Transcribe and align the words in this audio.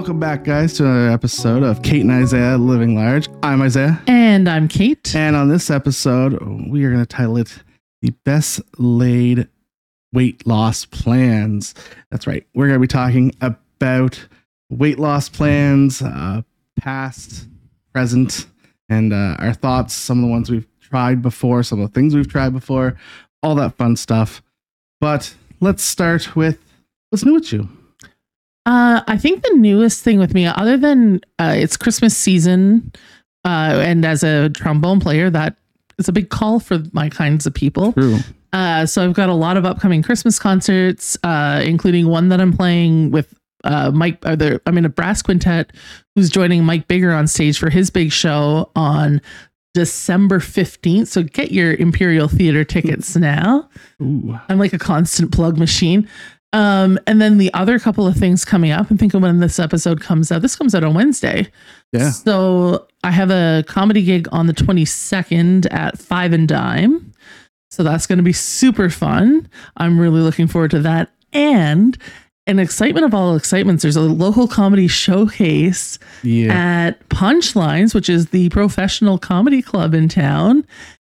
Welcome 0.00 0.18
back, 0.18 0.44
guys, 0.44 0.72
to 0.78 0.86
another 0.86 1.10
episode 1.10 1.62
of 1.62 1.82
Kate 1.82 2.00
and 2.00 2.10
Isaiah 2.10 2.56
Living 2.56 2.94
Large. 2.94 3.28
I'm 3.42 3.60
Isaiah. 3.60 4.00
And 4.06 4.48
I'm 4.48 4.66
Kate. 4.66 5.14
And 5.14 5.36
on 5.36 5.50
this 5.50 5.68
episode, 5.68 6.40
we 6.70 6.84
are 6.84 6.90
going 6.90 7.02
to 7.02 7.06
title 7.06 7.36
it 7.36 7.62
The 8.00 8.08
Best 8.24 8.62
Laid 8.78 9.46
Weight 10.10 10.46
Loss 10.46 10.86
Plans. 10.86 11.74
That's 12.10 12.26
right. 12.26 12.46
We're 12.54 12.68
going 12.68 12.78
to 12.78 12.80
be 12.80 12.86
talking 12.86 13.34
about 13.42 14.26
weight 14.70 14.98
loss 14.98 15.28
plans, 15.28 16.00
uh, 16.00 16.40
past, 16.78 17.46
present, 17.92 18.46
and 18.88 19.12
uh, 19.12 19.36
our 19.38 19.52
thoughts, 19.52 19.92
some 19.92 20.20
of 20.20 20.22
the 20.22 20.30
ones 20.30 20.50
we've 20.50 20.66
tried 20.80 21.20
before, 21.20 21.62
some 21.62 21.78
of 21.78 21.92
the 21.92 21.94
things 21.94 22.14
we've 22.14 22.26
tried 22.26 22.54
before, 22.54 22.96
all 23.42 23.54
that 23.56 23.76
fun 23.76 23.96
stuff. 23.96 24.40
But 24.98 25.34
let's 25.60 25.82
start 25.82 26.34
with 26.34 26.58
what's 27.10 27.22
new 27.22 27.34
with 27.34 27.52
you? 27.52 27.68
Uh, 28.66 29.02
I 29.06 29.16
think 29.16 29.42
the 29.42 29.56
newest 29.56 30.04
thing 30.04 30.18
with 30.18 30.34
me, 30.34 30.46
other 30.46 30.76
than 30.76 31.20
uh, 31.38 31.54
it's 31.56 31.76
Christmas 31.76 32.16
season, 32.16 32.92
uh, 33.44 33.80
and 33.82 34.04
as 34.04 34.22
a 34.22 34.50
trombone 34.50 35.00
player, 35.00 35.30
that 35.30 35.56
is 35.98 36.08
a 36.08 36.12
big 36.12 36.28
call 36.28 36.60
for 36.60 36.82
my 36.92 37.08
kinds 37.08 37.46
of 37.46 37.54
people. 37.54 37.92
True. 37.92 38.18
Uh, 38.52 38.84
so 38.84 39.04
I've 39.04 39.14
got 39.14 39.28
a 39.28 39.34
lot 39.34 39.56
of 39.56 39.64
upcoming 39.64 40.02
Christmas 40.02 40.38
concerts, 40.38 41.16
uh, 41.22 41.62
including 41.64 42.08
one 42.08 42.28
that 42.28 42.40
I'm 42.40 42.52
playing 42.52 43.12
with 43.12 43.32
uh, 43.64 43.90
Mike. 43.92 44.18
Or 44.26 44.36
the, 44.36 44.60
I'm 44.66 44.76
in 44.76 44.84
a 44.84 44.90
brass 44.90 45.22
quintet 45.22 45.72
who's 46.14 46.28
joining 46.28 46.64
Mike 46.64 46.88
Biggar 46.88 47.16
on 47.16 47.28
stage 47.28 47.58
for 47.58 47.70
his 47.70 47.90
big 47.90 48.12
show 48.12 48.70
on 48.74 49.20
December 49.74 50.40
15th. 50.40 51.06
So 51.06 51.22
get 51.22 51.52
your 51.52 51.74
Imperial 51.74 52.28
Theater 52.28 52.64
tickets 52.64 53.14
now. 53.16 53.68
Ooh. 54.02 54.38
I'm 54.48 54.58
like 54.58 54.72
a 54.72 54.78
constant 54.78 55.32
plug 55.32 55.56
machine. 55.56 56.08
Um, 56.52 56.98
and 57.06 57.20
then 57.22 57.38
the 57.38 57.52
other 57.54 57.78
couple 57.78 58.06
of 58.06 58.16
things 58.16 58.44
coming 58.44 58.72
up, 58.72 58.90
I'm 58.90 58.98
thinking 58.98 59.20
when 59.20 59.38
this 59.38 59.58
episode 59.60 60.00
comes 60.00 60.32
out, 60.32 60.42
this 60.42 60.56
comes 60.56 60.74
out 60.74 60.82
on 60.82 60.94
Wednesday. 60.94 61.46
Yeah. 61.92 62.10
So 62.10 62.88
I 63.04 63.12
have 63.12 63.30
a 63.30 63.64
comedy 63.68 64.02
gig 64.02 64.26
on 64.32 64.46
the 64.46 64.52
22nd 64.54 65.72
at 65.72 65.98
Five 65.98 66.32
and 66.32 66.48
Dime. 66.48 67.12
So 67.70 67.84
that's 67.84 68.06
going 68.08 68.18
to 68.18 68.24
be 68.24 68.32
super 68.32 68.90
fun. 68.90 69.48
I'm 69.76 69.98
really 70.00 70.20
looking 70.22 70.48
forward 70.48 70.72
to 70.72 70.80
that. 70.80 71.12
And 71.32 71.96
an 72.48 72.58
excitement 72.58 73.06
of 73.06 73.14
all 73.14 73.36
excitements, 73.36 73.82
there's 73.82 73.94
a 73.94 74.00
local 74.00 74.48
comedy 74.48 74.88
showcase 74.88 76.00
Yeah. 76.24 76.52
at 76.88 77.08
Punchlines, 77.10 77.94
which 77.94 78.08
is 78.08 78.30
the 78.30 78.48
professional 78.48 79.18
comedy 79.18 79.62
club 79.62 79.94
in 79.94 80.08
town. 80.08 80.66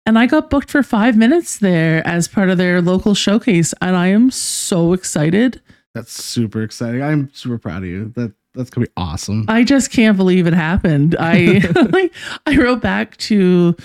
And 0.08 0.18
I 0.18 0.26
got 0.26 0.50
booked 0.50 0.72
for 0.72 0.84
five 0.84 1.18
minutes 1.18 1.58
there 1.58 2.02
as 2.08 2.30
part 2.30 2.50
of 2.50 2.58
their 2.58 2.82
local 2.82 3.14
showcase. 3.14 3.74
And 3.82 3.94
I 3.94 4.08
am 4.08 4.32
so 4.32 4.94
excited. 4.94 5.62
That's 5.94 6.14
super 6.14 6.64
exciting. 6.64 7.04
I'm 7.04 7.30
super 7.34 7.58
proud 7.58 7.84
of 7.84 7.90
you. 7.90 8.14
That 8.16 8.32
that's 8.54 8.70
gonna 8.70 8.88
be 8.88 8.94
awesome. 8.96 9.44
I 9.50 9.66
just 9.66 9.92
can't 9.92 10.16
believe 10.16 10.48
it 10.48 10.54
happened. 10.54 11.18
I 11.20 11.62
like, 11.92 12.14
I 12.46 12.56
wrote 12.56 12.82
back 12.82 13.18
to 13.18 13.76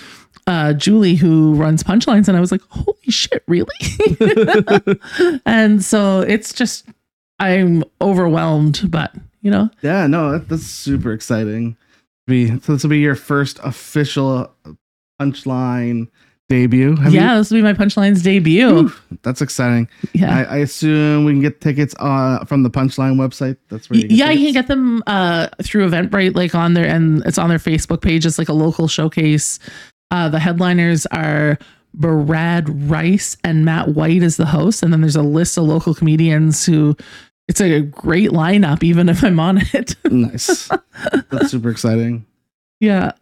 uh, 0.47 0.75
Julie 0.75 1.17
who 1.17 1.55
runs 1.55 1.83
Punchlines, 1.83 2.29
and 2.29 2.37
I 2.37 2.41
was 2.41 2.53
like, 2.53 2.63
"Holy 2.69 3.11
shit, 3.11 3.43
really?" 3.49 3.67
and 5.45 5.83
so 5.85 6.21
it's 6.21 6.53
just 6.53 6.87
I'm 7.41 7.83
overwhelmed, 8.01 8.89
but 8.89 9.13
you 9.41 9.51
know, 9.51 9.71
yeah, 9.83 10.07
no, 10.07 10.31
that, 10.31 10.49
that's 10.49 10.63
super 10.63 11.13
exciting. 11.13 11.77
Be 12.29 12.47
so 12.61 12.75
this 12.75 12.85
will 12.85 12.91
be 12.91 13.01
your 13.01 13.17
first 13.17 13.59
official 13.65 14.55
punchline 15.25 16.09
debut. 16.53 16.97
Have 16.97 17.15
yeah, 17.15 17.37
this 17.37 17.51
will 17.51 17.59
be 17.59 17.63
my 17.63 17.73
Punchlines 17.73 18.23
debut. 18.23 18.69
You, 18.69 18.79
Oof, 18.85 19.07
that's 19.23 19.41
exciting. 19.41 19.89
Yeah. 20.13 20.37
I, 20.37 20.43
I, 20.43 20.57
assume 20.59 21.25
we 21.25 21.33
can 21.33 21.41
get 21.41 21.61
tickets 21.61 21.95
uh, 21.99 22.45
from 22.45 22.63
the 22.63 22.71
Punchline 22.71 23.17
website. 23.17 23.57
That's 23.71 23.89
where. 23.89 23.99
You 23.99 24.09
yeah, 24.11 24.27
tickets. 24.27 24.41
you 24.41 24.47
can 24.49 24.55
get 24.55 24.67
them 24.69 25.03
uh, 25.07 25.49
through 25.63 25.89
Eventbrite, 25.89 26.35
like 26.35 26.55
on 26.55 26.75
there, 26.75 26.87
and 26.87 27.25
it's 27.25 27.39
on 27.39 27.49
their 27.49 27.59
Facebook 27.59 28.03
page. 28.03 28.27
It's 28.27 28.39
like 28.39 28.49
a 28.49 28.55
local 28.55 28.89
showcase. 28.89 29.59
Uh, 30.11 30.29
the 30.29 30.39
headliners 30.39 31.07
are 31.07 31.59
Brad 31.95 32.69
Rice 32.91 33.37
and 33.45 33.65
Matt 33.65 33.89
White 33.89 34.23
as 34.23 34.37
the 34.37 34.47
host, 34.47 34.83
and 34.83 34.93
then 34.93 35.01
there's 35.01 35.17
a 35.17 35.23
list 35.23 35.57
of 35.59 35.65
local 35.65 35.95
comedians 35.95 36.65
who. 36.65 36.97
It's 37.49 37.61
a 37.61 37.81
great 37.81 38.31
lineup, 38.31 38.85
even 38.85 39.09
if 39.09 39.23
I'm 39.25 39.41
on 39.41 39.59
it. 39.75 39.97
nice. 40.11 40.71
That's 41.29 41.51
super 41.51 41.71
exciting. 41.71 42.25
Yeah. 42.79 43.13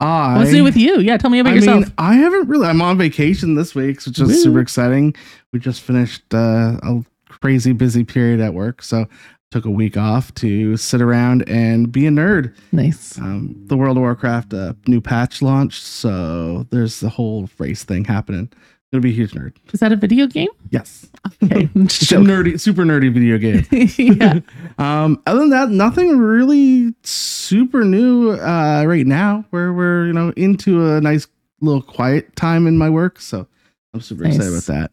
I, 0.00 0.38
What's 0.38 0.52
new 0.52 0.62
with 0.62 0.76
you? 0.76 1.00
Yeah, 1.00 1.16
tell 1.16 1.30
me 1.30 1.40
about 1.40 1.54
I 1.54 1.56
yourself. 1.56 1.80
Mean, 1.80 1.92
I 1.98 2.14
haven't 2.14 2.48
really. 2.48 2.66
I'm 2.66 2.80
on 2.80 2.98
vacation 2.98 3.56
this 3.56 3.74
week, 3.74 4.04
which 4.06 4.20
is 4.20 4.42
super 4.42 4.60
exciting. 4.60 5.14
We 5.52 5.58
just 5.58 5.80
finished 5.80 6.22
uh, 6.32 6.78
a 6.82 7.04
crazy 7.28 7.72
busy 7.72 8.04
period 8.04 8.40
at 8.40 8.54
work, 8.54 8.82
so 8.82 9.06
took 9.50 9.64
a 9.64 9.70
week 9.70 9.96
off 9.96 10.32
to 10.34 10.76
sit 10.76 11.00
around 11.00 11.48
and 11.48 11.90
be 11.90 12.06
a 12.06 12.10
nerd. 12.10 12.54
Nice. 12.70 13.18
Um, 13.18 13.54
the 13.66 13.76
World 13.76 13.96
of 13.96 14.02
Warcraft 14.02 14.52
uh, 14.54 14.74
new 14.86 15.00
patch 15.00 15.42
launched, 15.42 15.82
so 15.82 16.66
there's 16.70 17.00
the 17.00 17.08
whole 17.08 17.48
race 17.58 17.82
thing 17.82 18.04
happening. 18.04 18.50
Gonna 18.92 19.02
be 19.02 19.10
a 19.10 19.12
huge 19.12 19.32
nerd. 19.32 19.54
Is 19.74 19.80
that 19.80 19.92
a 19.92 19.96
video 19.96 20.26
game? 20.26 20.48
Yes. 20.70 21.06
Okay. 21.42 21.68
it's 21.74 22.10
a 22.10 22.16
nerdy, 22.16 22.58
super 22.58 22.84
nerdy 22.84 23.12
video 23.12 23.36
game. 23.36 23.66
yeah. 24.18 24.40
um, 24.78 25.22
other 25.26 25.40
than 25.40 25.50
that, 25.50 25.68
nothing 25.68 26.16
really 26.18 26.94
super 27.02 27.84
new 27.84 28.30
uh, 28.32 28.84
right 28.86 29.06
now. 29.06 29.44
Where 29.50 29.74
we're 29.74 30.06
you 30.06 30.14
know 30.14 30.32
into 30.38 30.86
a 30.90 31.02
nice 31.02 31.26
little 31.60 31.82
quiet 31.82 32.34
time 32.34 32.66
in 32.66 32.78
my 32.78 32.88
work, 32.88 33.20
so 33.20 33.46
I'm 33.92 34.00
super 34.00 34.24
Nice. 34.24 34.36
excited 34.36 34.52
about 34.54 34.64
that. 34.64 34.90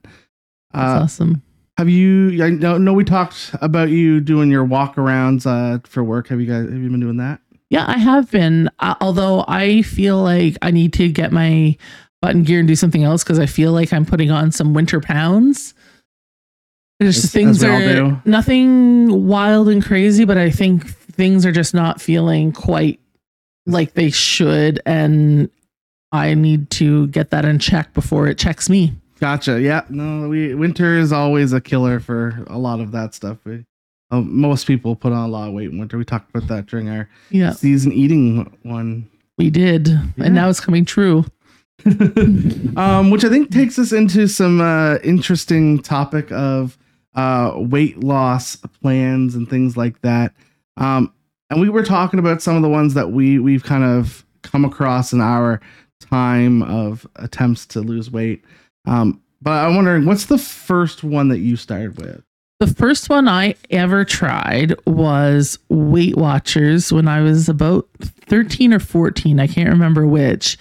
That's 0.74 1.00
Uh, 1.00 1.04
awesome. 1.04 1.42
have 1.78 1.88
you? 1.88 2.44
I 2.44 2.50
know, 2.50 2.78
know 2.78 2.92
we 2.92 3.06
talked 3.06 3.56
about 3.62 3.92
you 3.92 4.20
doing 4.20 4.52
your 4.52 4.66
walk 4.66 4.96
arounds 4.98 5.46
uh, 5.46 5.80
for 5.88 6.04
work. 6.04 6.28
Have 6.28 6.42
you 6.42 6.48
guys? 6.48 6.66
Have 6.70 6.82
you 6.82 6.90
been 6.90 7.00
doing 7.00 7.18
that? 7.18 7.40
Yeah, 7.70 7.86
I 7.88 7.98
have 7.98 8.30
been. 8.30 8.70
Uh, 8.80 8.96
although 9.00 9.46
I 9.48 9.84
feel 9.84 10.22
like 10.22 10.58
I 10.62 10.72
need 10.72 10.92
to 10.94 11.08
get 11.10 11.32
my 11.32 11.78
button 12.26 12.42
gear 12.44 12.58
and 12.60 12.68
do 12.68 12.76
something 12.76 13.04
else 13.04 13.24
because 13.24 13.38
I 13.38 13.46
feel 13.46 13.72
like 13.72 13.94
I'm 13.94 14.04
putting 14.06 14.32
on 14.32 14.52
some 14.52 14.74
winter 14.74 15.00
pounds. 15.00 15.76
There's 17.00 17.22
just 17.22 17.34
things 17.34 17.58
as 17.58 17.64
we 17.64 17.70
all 17.70 17.82
are 17.82 17.94
do. 18.12 18.22
nothing 18.26 19.28
wild 19.28 19.70
and 19.70 19.84
crazy, 19.84 20.26
but 20.26 20.38
I 20.38 20.50
think 20.50 20.88
things 20.88 21.46
are 21.46 21.52
just 21.52 21.74
not 21.76 22.02
feeling 22.02 22.52
quite 22.52 23.00
like 23.68 23.94
they 23.94 24.10
should, 24.10 24.80
and 24.88 25.50
I 26.12 26.34
need 26.34 26.70
to 26.72 27.08
get 27.08 27.30
that 27.30 27.46
in 27.46 27.60
check 27.60 27.94
before 27.94 28.28
it 28.28 28.38
checks 28.40 28.70
me. 28.70 28.94
Gotcha. 29.20 29.62
Yeah. 29.62 29.84
No, 29.90 30.28
we 30.30 30.56
winter 30.56 30.98
is 30.98 31.12
always 31.12 31.54
a 31.54 31.62
killer 31.62 32.00
for 32.00 32.44
a 32.48 32.58
lot 32.58 32.80
of 32.80 32.92
that 32.94 33.14
stuff. 33.14 33.38
We, 33.46 33.66
uh, 34.12 34.22
most 34.22 34.66
people 34.68 34.96
put 34.96 35.12
on 35.14 35.26
a 35.30 35.32
lot 35.32 35.48
of 35.50 35.54
weight 35.54 35.70
in 35.72 35.78
winter. 35.78 35.98
We 35.98 36.06
talked 36.06 36.30
about 36.34 36.48
that 36.50 36.66
during 36.66 36.90
our 36.90 37.08
Yeah, 37.30 37.52
season 37.52 37.92
eating 37.92 38.52
one. 38.64 39.10
we 39.38 39.50
did, 39.50 39.88
Yeah. 39.90 40.02
and 40.26 40.34
now 40.36 40.48
it's 40.50 40.60
coming 40.62 40.86
true. 40.86 41.26
um, 42.78 43.12
which 43.12 43.24
I 43.24 43.30
think 43.30 43.52
takes 43.52 43.78
us 43.78 43.92
into 43.92 44.28
some 44.28 44.62
uh, 44.62 44.98
interesting 45.04 45.82
topic 45.82 46.32
of 46.32 46.78
uh, 47.16 47.54
weight 47.56 48.00
loss 48.00 48.56
plans 48.82 49.36
and 49.36 49.50
things 49.50 49.78
like 49.78 50.02
that. 50.02 50.34
Um, 50.78 51.14
and 51.50 51.62
we 51.62 51.70
were 51.70 51.84
talking 51.84 52.20
about 52.20 52.42
some 52.42 52.56
of 52.56 52.62
the 52.62 52.70
ones 52.70 52.94
that 52.96 53.12
we 53.12 53.40
we've 53.40 53.64
kind 53.64 53.84
of 53.84 54.26
come 54.42 54.66
across 54.66 55.14
in 55.14 55.22
our 55.22 55.62
time 56.00 56.64
of 56.64 57.06
attempts 57.18 57.66
to 57.68 57.82
lose 57.82 58.12
weight. 58.12 58.44
Um, 58.86 59.22
but 59.42 59.66
I'm 59.66 59.76
wondering, 59.76 60.06
what's 60.06 60.26
the 60.26 60.38
first 60.38 61.04
one 61.04 61.30
that 61.30 61.40
you 61.40 61.56
started 61.56 61.98
with? 62.00 62.24
The 62.60 62.68
first 62.68 63.10
one 63.10 63.28
I 63.28 63.56
ever 63.70 64.06
tried 64.06 64.74
was 64.88 65.60
Weight 65.70 66.16
Watchers 66.16 66.92
when 66.92 67.08
I 67.08 67.22
was 67.22 67.50
about 67.50 67.88
13 68.00 68.74
or 68.74 68.80
14. 68.80 69.40
I 69.40 69.48
can't 69.48 69.70
remember 69.70 70.08
which. 70.08 70.58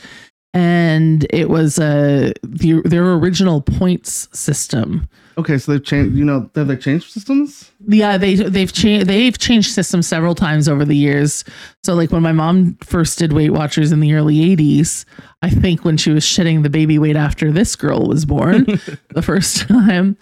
And 0.54 1.26
it 1.30 1.50
was 1.50 1.78
uh, 1.78 2.32
the, 2.42 2.80
their 2.84 3.12
original 3.12 3.60
points 3.60 4.28
system. 4.32 5.08
Okay, 5.36 5.58
so 5.58 5.72
they've 5.72 5.84
changed. 5.84 6.16
You 6.16 6.24
know, 6.24 6.48
have 6.54 6.68
they 6.68 6.76
changed 6.76 7.10
systems? 7.10 7.72
Yeah, 7.88 8.16
they 8.16 8.36
they've 8.36 8.72
changed 8.72 9.08
they've 9.08 9.36
changed 9.36 9.72
systems 9.72 10.06
several 10.06 10.34
times 10.34 10.68
over 10.68 10.84
the 10.84 10.96
years. 10.96 11.44
So 11.82 11.94
like 11.94 12.12
when 12.12 12.22
my 12.22 12.30
mom 12.30 12.76
first 12.82 13.18
did 13.18 13.32
Weight 13.32 13.50
Watchers 13.50 13.90
in 13.90 13.98
the 13.98 14.14
early 14.14 14.36
80s, 14.56 15.04
I 15.42 15.50
think 15.50 15.84
when 15.84 15.96
she 15.96 16.10
was 16.10 16.24
shedding 16.24 16.62
the 16.62 16.70
baby 16.70 16.98
weight 16.98 17.16
after 17.16 17.50
this 17.50 17.74
girl 17.74 18.06
was 18.06 18.24
born 18.24 18.64
the 19.10 19.22
first 19.22 19.66
time, 19.68 20.16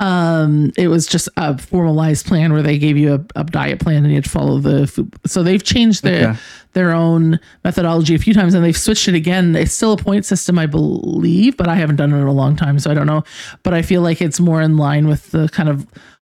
um 0.00 0.72
it 0.78 0.88
was 0.88 1.06
just 1.06 1.28
a 1.36 1.56
formalized 1.58 2.26
plan 2.26 2.52
where 2.52 2.62
they 2.62 2.78
gave 2.78 2.96
you 2.96 3.14
a, 3.14 3.40
a 3.40 3.44
diet 3.44 3.78
plan 3.80 3.98
and 3.98 4.08
you 4.08 4.14
had 4.14 4.24
to 4.24 4.30
follow 4.30 4.58
the 4.58 4.86
food. 4.86 5.14
So 5.26 5.42
they've 5.42 5.62
changed 5.62 6.02
their 6.02 6.30
Okay. 6.30 6.38
their 6.72 6.90
own 6.92 7.38
methodology 7.64 8.14
a 8.14 8.18
few 8.18 8.32
times 8.34 8.54
and 8.54 8.64
they've 8.64 8.76
switched 8.76 9.08
it 9.08 9.14
again. 9.14 9.54
It's 9.54 9.72
still 9.74 9.92
a 9.92 9.96
point 9.96 10.24
system, 10.24 10.58
I 10.58 10.66
believe, 10.66 11.56
but 11.56 11.68
I 11.68 11.74
haven't 11.74 11.96
done 11.96 12.12
it 12.12 12.16
in 12.16 12.26
a 12.26 12.32
long 12.32 12.56
time, 12.56 12.78
so 12.78 12.90
I 12.90 12.94
don't 12.94 13.06
know. 13.06 13.24
But 13.62 13.74
I 13.74 13.82
feel 13.82 14.00
like 14.02 14.20
it's 14.22 14.40
more 14.40 14.62
in 14.62 14.76
line 14.76 15.06
with 15.06 15.30
the 15.32 15.48
kind 15.50 15.68
of 15.68 15.86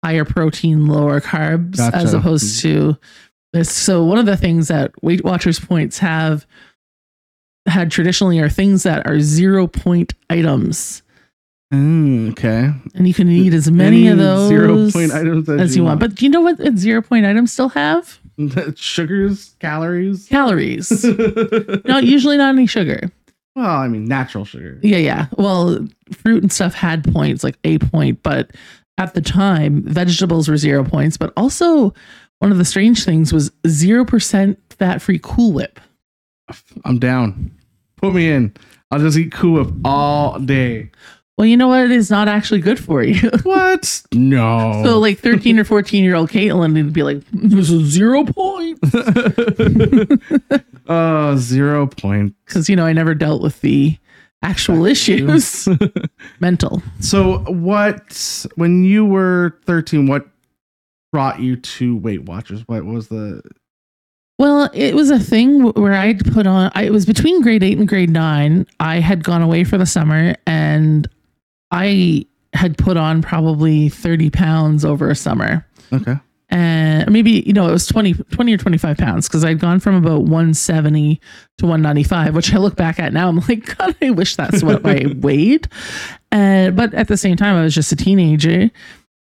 higher 0.04 0.24
protein, 0.24 0.86
lower 0.86 1.20
carbs 1.20 1.78
as 1.94 2.12
opposed 2.20 2.60
to 2.62 2.96
this. 3.52 3.70
So 3.72 4.04
one 4.04 4.18
of 4.18 4.26
the 4.26 4.36
things 4.36 4.68
that 4.68 4.92
Weight 5.02 5.24
Watchers 5.24 5.58
points 5.58 5.98
have 5.98 6.46
had 7.66 7.90
traditionally 7.90 8.38
are 8.38 8.48
things 8.48 8.84
that 8.84 9.06
are 9.08 9.18
zero 9.18 9.66
point 9.66 10.12
items. 10.30 11.02
Mm, 11.72 12.30
okay. 12.30 12.70
and 12.94 13.08
you 13.08 13.12
can 13.14 13.28
eat 13.28 13.52
as 13.52 13.68
many 13.70 14.06
of 14.06 14.18
those 14.18 14.48
zero 14.48 14.88
point 14.90 15.12
items 15.12 15.48
as 15.48 15.76
you 15.76 15.82
want. 15.82 15.98
But 15.98 16.14
do 16.14 16.24
you 16.24 16.30
know 16.30 16.40
what 16.40 16.58
zero 16.78 17.02
point 17.02 17.26
items 17.26 17.52
still 17.52 17.70
have? 17.70 18.20
Sugars, 18.76 19.56
calories. 19.58 20.28
Calories. 20.28 21.04
no, 21.84 21.98
usually 21.98 22.36
not 22.36 22.50
any 22.54 22.66
sugar. 22.66 23.10
well, 23.56 23.66
I 23.66 23.88
mean, 23.88 24.04
natural 24.04 24.44
sugar. 24.44 24.78
Yeah, 24.82 24.98
yeah. 24.98 25.26
Well, 25.36 25.88
fruit 26.12 26.42
and 26.42 26.52
stuff 26.52 26.74
had 26.74 27.02
points, 27.12 27.42
like 27.42 27.58
a 27.64 27.78
point, 27.78 28.22
but 28.22 28.52
at 28.98 29.14
the 29.14 29.20
time, 29.22 29.82
vegetables 29.82 30.48
were 30.48 30.56
zero 30.56 30.84
points. 30.84 31.16
But 31.16 31.32
also, 31.36 31.92
one 32.38 32.52
of 32.52 32.58
the 32.58 32.64
strange 32.64 33.04
things 33.04 33.32
was 33.32 33.50
zero 33.66 34.04
percent 34.04 34.58
fat 34.70 35.02
free 35.02 35.18
Cool 35.20 35.52
Whip. 35.52 35.80
I'm 36.84 36.98
down. 37.00 37.50
Put 37.96 38.14
me 38.14 38.30
in. 38.30 38.54
I'll 38.92 39.00
just 39.00 39.18
eat 39.18 39.32
Cool 39.32 39.64
Whip 39.64 39.74
all 39.84 40.38
day. 40.38 40.90
Well, 41.36 41.46
you 41.46 41.56
know 41.58 41.68
what? 41.68 41.82
It 41.82 41.90
is 41.90 42.10
not 42.10 42.28
actually 42.28 42.60
good 42.60 42.78
for 42.78 43.02
you. 43.02 43.30
What? 43.42 44.02
No. 44.12 44.82
So, 44.84 44.98
like 44.98 45.18
13 45.18 45.58
or 45.58 45.64
14 45.64 46.02
year 46.02 46.14
old 46.14 46.30
Caitlin 46.30 46.72
would 46.74 46.92
be 46.92 47.02
like, 47.02 47.22
this 47.32 47.70
is 47.70 47.90
zero 47.90 48.24
points. 48.24 48.94
uh, 50.88 51.36
zero 51.36 51.86
point. 51.86 52.34
Because, 52.44 52.68
you 52.68 52.76
know, 52.76 52.86
I 52.86 52.92
never 52.92 53.14
dealt 53.14 53.42
with 53.42 53.60
the 53.60 53.98
actual 54.42 54.86
issues. 54.86 55.68
Mental. 56.40 56.82
So, 57.00 57.38
what, 57.40 58.46
when 58.56 58.84
you 58.84 59.04
were 59.04 59.58
13, 59.66 60.06
what 60.06 60.26
brought 61.12 61.40
you 61.40 61.56
to 61.56 61.96
Weight 61.98 62.24
Watchers? 62.24 62.62
What 62.66 62.84
was 62.84 63.08
the, 63.08 63.42
Well, 64.38 64.70
it 64.72 64.94
was 64.94 65.10
a 65.10 65.18
thing 65.18 65.70
where 65.72 65.94
I'd 65.94 66.24
put 66.32 66.46
on, 66.46 66.72
I, 66.74 66.84
it 66.84 66.92
was 66.92 67.06
between 67.06 67.42
grade 67.42 67.62
eight 67.62 67.78
and 67.78 67.86
grade 67.86 68.10
nine. 68.10 68.66
I 68.80 69.00
had 69.00 69.22
gone 69.22 69.42
away 69.42 69.64
for 69.64 69.76
the 69.78 69.86
summer 69.86 70.34
and 70.46 71.08
I 71.70 72.26
had 72.52 72.78
put 72.78 72.96
on 72.96 73.22
probably 73.22 73.88
30 73.88 74.30
pounds 74.30 74.84
over 74.84 75.10
a 75.10 75.14
summer. 75.14 75.66
okay. 75.92 76.14
and 76.48 77.10
maybe 77.10 77.42
you 77.46 77.52
know 77.52 77.68
it 77.68 77.72
was 77.72 77.86
20, 77.86 78.14
20 78.14 78.54
or 78.54 78.56
25 78.56 78.96
pounds 78.96 79.28
because 79.28 79.44
i'd 79.44 79.58
gone 79.58 79.78
from 79.80 79.94
about 79.96 80.22
170 80.22 81.20
to 81.58 81.66
195 81.66 82.34
which 82.34 82.54
i 82.54 82.56
look 82.56 82.76
back 82.76 82.98
at 82.98 83.12
now 83.12 83.28
i'm 83.28 83.36
like 83.48 83.76
god 83.76 83.94
i 84.00 84.10
wish 84.10 84.36
that's 84.36 84.62
what 84.62 84.84
i 84.86 85.06
weighed 85.16 85.68
and 86.32 86.76
but 86.76 86.94
at 86.94 87.08
the 87.08 87.16
same 87.16 87.36
time 87.36 87.56
i 87.56 87.62
was 87.62 87.74
just 87.74 87.92
a 87.92 87.96
teenager 87.96 88.70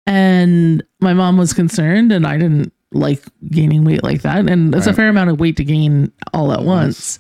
and 0.06 0.84
my 1.00 1.14
mom 1.14 1.38
was 1.38 1.54
concerned 1.54 2.12
and 2.12 2.28
i 2.28 2.38
didn't 2.38 2.72
like 2.92 3.24
gaining 3.50 3.84
weight 3.86 4.04
like 4.04 4.22
that 4.22 4.48
and 4.50 4.76
it's 4.76 4.86
a 4.88 4.94
fair 4.94 5.10
amount 5.10 5.30
of 5.30 5.40
weight 5.40 5.58
to 5.58 5.64
gain 5.64 6.12
all 6.34 6.52
at 6.52 6.64
once 6.64 7.20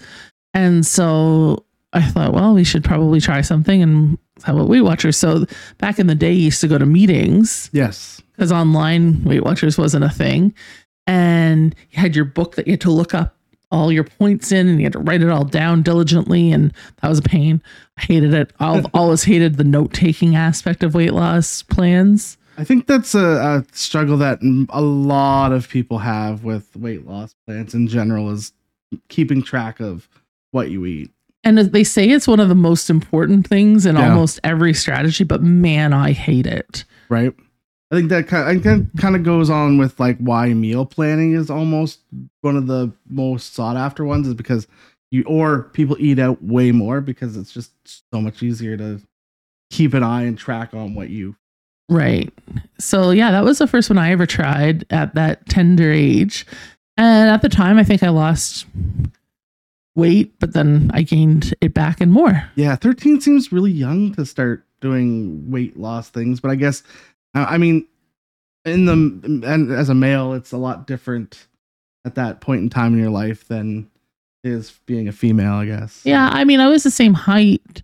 and 0.53 0.85
so 0.85 1.65
i 1.93 2.01
thought 2.01 2.33
well 2.33 2.53
we 2.53 2.63
should 2.63 2.83
probably 2.83 3.19
try 3.21 3.41
something 3.41 3.81
and 3.81 4.17
have 4.43 4.57
a 4.57 4.65
weight 4.65 4.81
Watchers. 4.81 5.15
so 5.17 5.45
back 5.77 5.99
in 5.99 6.07
the 6.07 6.15
day 6.15 6.31
you 6.33 6.45
used 6.45 6.59
to 6.61 6.67
go 6.67 6.77
to 6.77 6.85
meetings 6.85 7.69
Yes. 7.71 8.21
because 8.33 8.51
online 8.51 9.23
Weight 9.23 9.43
Watchers 9.43 9.77
wasn't 9.77 10.03
a 10.03 10.09
thing. 10.09 10.53
And 11.07 11.75
you 11.91 11.99
had 12.01 12.15
your 12.15 12.25
book 12.25 12.55
that 12.55 12.65
you 12.67 12.73
had 12.73 12.81
to 12.81 12.91
look 12.91 13.13
up 13.13 13.35
all 13.71 13.91
your 13.91 14.03
points 14.03 14.51
in 14.51 14.67
and 14.67 14.79
you 14.79 14.85
had 14.85 14.93
to 14.93 14.99
write 14.99 15.21
it 15.21 15.29
all 15.29 15.43
down 15.45 15.81
diligently. 15.83 16.51
And 16.51 16.73
that 17.01 17.09
was 17.09 17.19
a 17.19 17.23
pain. 17.23 17.61
I 17.97 18.01
hated 18.01 18.33
it. 18.33 18.51
I've 18.59 18.85
always 18.93 19.23
hated 19.23 19.57
the 19.57 19.63
note 19.63 19.93
taking 19.93 20.35
aspect 20.35 20.83
of 20.83 20.93
weight 20.95 21.13
loss 21.13 21.61
plans. 21.63 22.37
I 22.57 22.63
think 22.63 22.87
that's 22.87 23.15
a, 23.15 23.19
a 23.19 23.65
struggle 23.75 24.17
that 24.17 24.39
a 24.69 24.81
lot 24.81 25.51
of 25.51 25.69
people 25.69 25.99
have 25.99 26.43
with 26.43 26.75
weight 26.75 27.05
loss 27.05 27.35
plans 27.45 27.73
in 27.73 27.87
general 27.87 28.29
is 28.31 28.51
keeping 29.09 29.41
track 29.43 29.79
of 29.79 30.07
what 30.51 30.69
you 30.71 30.85
eat. 30.85 31.11
And 31.43 31.57
they 31.57 31.83
say 31.83 32.09
it's 32.09 32.27
one 32.27 32.39
of 32.39 32.47
the 32.49 32.55
most 32.55 32.89
important 32.89 33.47
things 33.47 33.85
in 33.85 33.95
Yeah. 33.95 34.09
almost 34.09 34.39
every 34.43 34.73
strategy, 34.73 35.23
but 35.23 35.43
man, 35.43 35.91
I 35.93 36.11
hate 36.13 36.47
it. 36.47 36.85
right? 37.09 37.33
I 37.91 37.95
think 37.97 38.09
that 38.09 38.27
kind 38.27 38.65
of, 38.65 38.87
kind 38.97 39.15
of 39.15 39.21
goes 39.23 39.51
on 39.51 39.77
with 39.77 39.99
like 39.99 40.17
why 40.17 40.51
meal 40.53 40.83
planning 40.85 41.33
is 41.33 41.51
almost 41.51 41.99
one 42.41 42.55
of 42.55 42.65
the 42.65 42.91
most 43.07 43.53
sought 43.53 43.77
after 43.77 44.03
ones 44.03 44.27
is 44.27 44.33
because 44.33 44.65
you 45.11 45.23
or 45.27 45.63
people 45.73 45.95
eat 45.99 46.17
out 46.17 46.41
way 46.43 46.71
more 46.71 47.01
because 47.01 47.37
it's 47.37 47.51
just 47.53 47.71
so 48.11 48.19
much 48.19 48.41
easier 48.41 48.75
to 48.77 48.99
keep 49.69 49.93
an 49.93 50.01
eye 50.01 50.23
and 50.23 50.39
track 50.39 50.73
on 50.73 50.95
what 50.95 51.09
you 51.09 51.35
Right. 51.89 52.33
So 52.79 53.11
yeah, 53.11 53.29
that 53.29 53.43
was 53.43 53.59
the 53.59 53.67
first 53.67 53.89
one 53.91 53.99
I 53.99 54.11
ever 54.11 54.25
tried 54.25 54.85
at 54.89 55.13
that 55.15 55.47
tender 55.49 55.91
age. 55.91 56.47
And 56.97 57.29
at 57.29 57.41
the 57.43 57.49
time 57.49 57.77
I 57.77 57.83
think 57.83 58.01
I 58.01 58.09
lost 58.09 58.65
weight, 59.95 60.33
but 60.39 60.53
then 60.53 60.89
I 60.93 61.03
gained 61.03 61.53
it 61.61 61.73
back 61.73 62.01
and 62.01 62.11
more. 62.11 62.49
yeah 62.55 62.75
13 62.75 63.21
seems 63.21 63.51
really 63.51 63.71
young 63.71 64.13
to 64.15 64.25
start 64.25 64.65
doing 64.81 65.49
weight 65.49 65.77
loss 65.77 66.09
things 66.09 66.41
but 66.41 66.51
i 66.51 66.55
guess 66.55 66.83
i 67.35 67.57
mean 67.57 67.87
in 68.65 68.83
the 68.85 68.93
and 69.47 69.71
as 69.71 69.87
a 69.87 69.95
male 69.95 70.33
it's 70.33 70.51
a 70.51 70.57
lot 70.57 70.87
different 70.87 71.47
at 72.05 72.15
that 72.15 72.41
point 72.41 72.61
in 72.61 72.69
time 72.69 72.93
in 72.93 72.99
your 72.99 73.09
life 73.09 73.47
than 73.47 73.89
is 74.43 74.77
being 74.85 75.07
a 75.07 75.11
female 75.13 75.53
i 75.53 75.65
guess 75.65 76.01
Yeah, 76.03 76.29
I 76.33 76.43
mean 76.43 76.59
I 76.59 76.67
was 76.67 76.83
the 76.83 76.91
same 76.91 77.13
height 77.13 77.81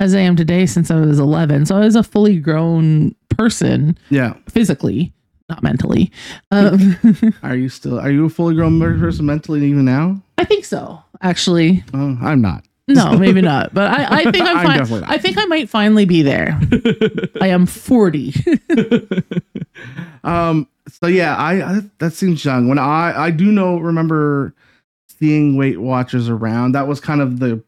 as 0.00 0.14
I 0.14 0.18
am 0.18 0.34
today 0.36 0.66
since 0.66 0.90
I 0.90 0.96
was 1.00 1.18
11. 1.20 1.66
So 1.66 1.76
I 1.76 1.80
was 1.80 1.94
a 1.96 2.02
fully 2.02 2.38
grown 2.40 3.14
person 3.30 3.96
yeah 4.10 4.34
physically, 4.48 5.14
not 5.48 5.62
mentally. 5.62 6.10
Um, 6.50 6.98
Are 7.42 7.54
you 7.56 7.68
still 7.70 7.98
are 8.00 8.10
you 8.10 8.26
a 8.26 8.28
fully 8.28 8.54
grown 8.54 8.78
person 8.80 9.24
mentally 9.24 9.64
even 9.64 9.84
now? 9.86 10.20
I 10.36 10.44
think 10.44 10.64
so, 10.66 11.02
actually. 11.22 11.84
Oh, 11.92 12.18
I'm 12.20 12.40
not. 12.40 12.64
No, 12.86 13.16
maybe 13.18 13.40
not. 13.40 13.72
But 13.72 13.90
I, 13.90 14.20
I 14.20 14.22
think 14.30 14.44
I'm, 14.44 14.56
I'm 14.58 14.78
definitely 14.78 15.00
not. 15.00 15.10
I 15.10 15.18
think 15.18 15.38
I 15.38 15.44
might 15.46 15.68
finally 15.68 16.04
be 16.04 16.22
there. 16.22 16.60
I 17.40 17.48
am 17.48 17.66
40. 17.66 18.34
um 20.24 20.68
so 20.88 21.06
yeah, 21.06 21.36
I, 21.36 21.76
I 21.76 21.80
that 21.98 22.12
seems 22.12 22.44
young. 22.44 22.68
When 22.68 22.78
I 22.78 23.14
I 23.16 23.30
do 23.30 23.46
know 23.46 23.78
remember 23.78 24.54
seeing 25.18 25.56
Weight 25.56 25.80
Watchers 25.80 26.28
around. 26.28 26.72
That 26.72 26.86
was 26.86 27.00
kind 27.00 27.20
of 27.20 27.38
the 27.40 27.62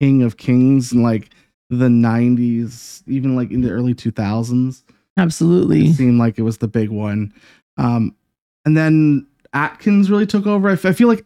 king 0.00 0.22
of 0.22 0.36
kings 0.36 0.92
in 0.92 1.02
like 1.02 1.30
the 1.70 1.88
90s, 1.88 3.02
even 3.06 3.36
like 3.36 3.50
in 3.50 3.60
the 3.60 3.70
early 3.70 3.94
2000s. 3.94 4.82
Absolutely. 5.16 5.88
It 5.88 5.94
seemed 5.94 6.18
like 6.18 6.38
it 6.38 6.42
was 6.42 6.58
the 6.58 6.68
big 6.68 6.88
one. 6.90 7.32
Um 7.76 8.14
and 8.64 8.76
then 8.76 9.26
Atkins 9.52 10.10
really 10.10 10.26
took 10.26 10.46
over. 10.46 10.68
I, 10.68 10.72
f- 10.74 10.84
I 10.84 10.92
feel 10.92 11.08
like 11.08 11.24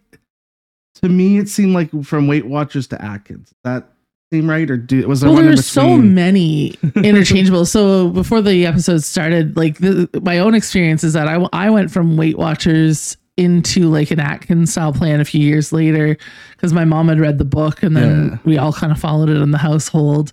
to 1.03 1.09
me 1.09 1.39
it 1.39 1.49
seemed 1.49 1.73
like 1.75 1.91
from 2.05 2.27
Weight 2.27 2.47
Watchers 2.47 2.87
to 2.89 3.03
Atkins. 3.03 3.53
That 3.65 3.89
seem 4.33 4.49
right 4.49 4.71
or 4.71 4.77
do 4.77 5.07
was 5.07 5.21
there 5.21 5.29
Well, 5.29 5.37
one 5.37 5.47
there's 5.47 5.67
so 5.67 5.97
many 5.97 6.69
interchangeable. 6.97 7.67
so 7.67 8.09
before 8.11 8.41
the 8.41 8.67
episode 8.67 9.03
started, 9.03 9.57
like 9.57 9.79
the, 9.79 10.09
my 10.23 10.39
own 10.39 10.55
experience 10.55 11.05
is 11.05 11.13
that 11.13 11.29
I, 11.29 11.47
I 11.53 11.71
went 11.71 11.91
from 11.91 12.17
Weight 12.17 12.39
Watchers 12.39 13.17
into 13.37 13.89
like 13.91 14.11
an 14.11 14.21
Atkins 14.21 14.73
style 14.73 14.93
plan 14.93 15.21
a 15.21 15.25
few 15.25 15.41
years 15.41 15.73
later 15.73 16.17
because 16.53 16.73
my 16.73 16.85
mom 16.85 17.09
had 17.09 17.19
read 17.21 17.39
the 17.39 17.45
book 17.45 17.83
and 17.83 17.97
then 17.97 18.29
Yeah. 18.33 18.39
we 18.45 18.59
all 18.59 18.73
kind 18.73 18.93
of 18.93 18.99
followed 18.99 19.29
it 19.31 19.37
in 19.37 19.51
the 19.51 19.59
household. 19.59 20.33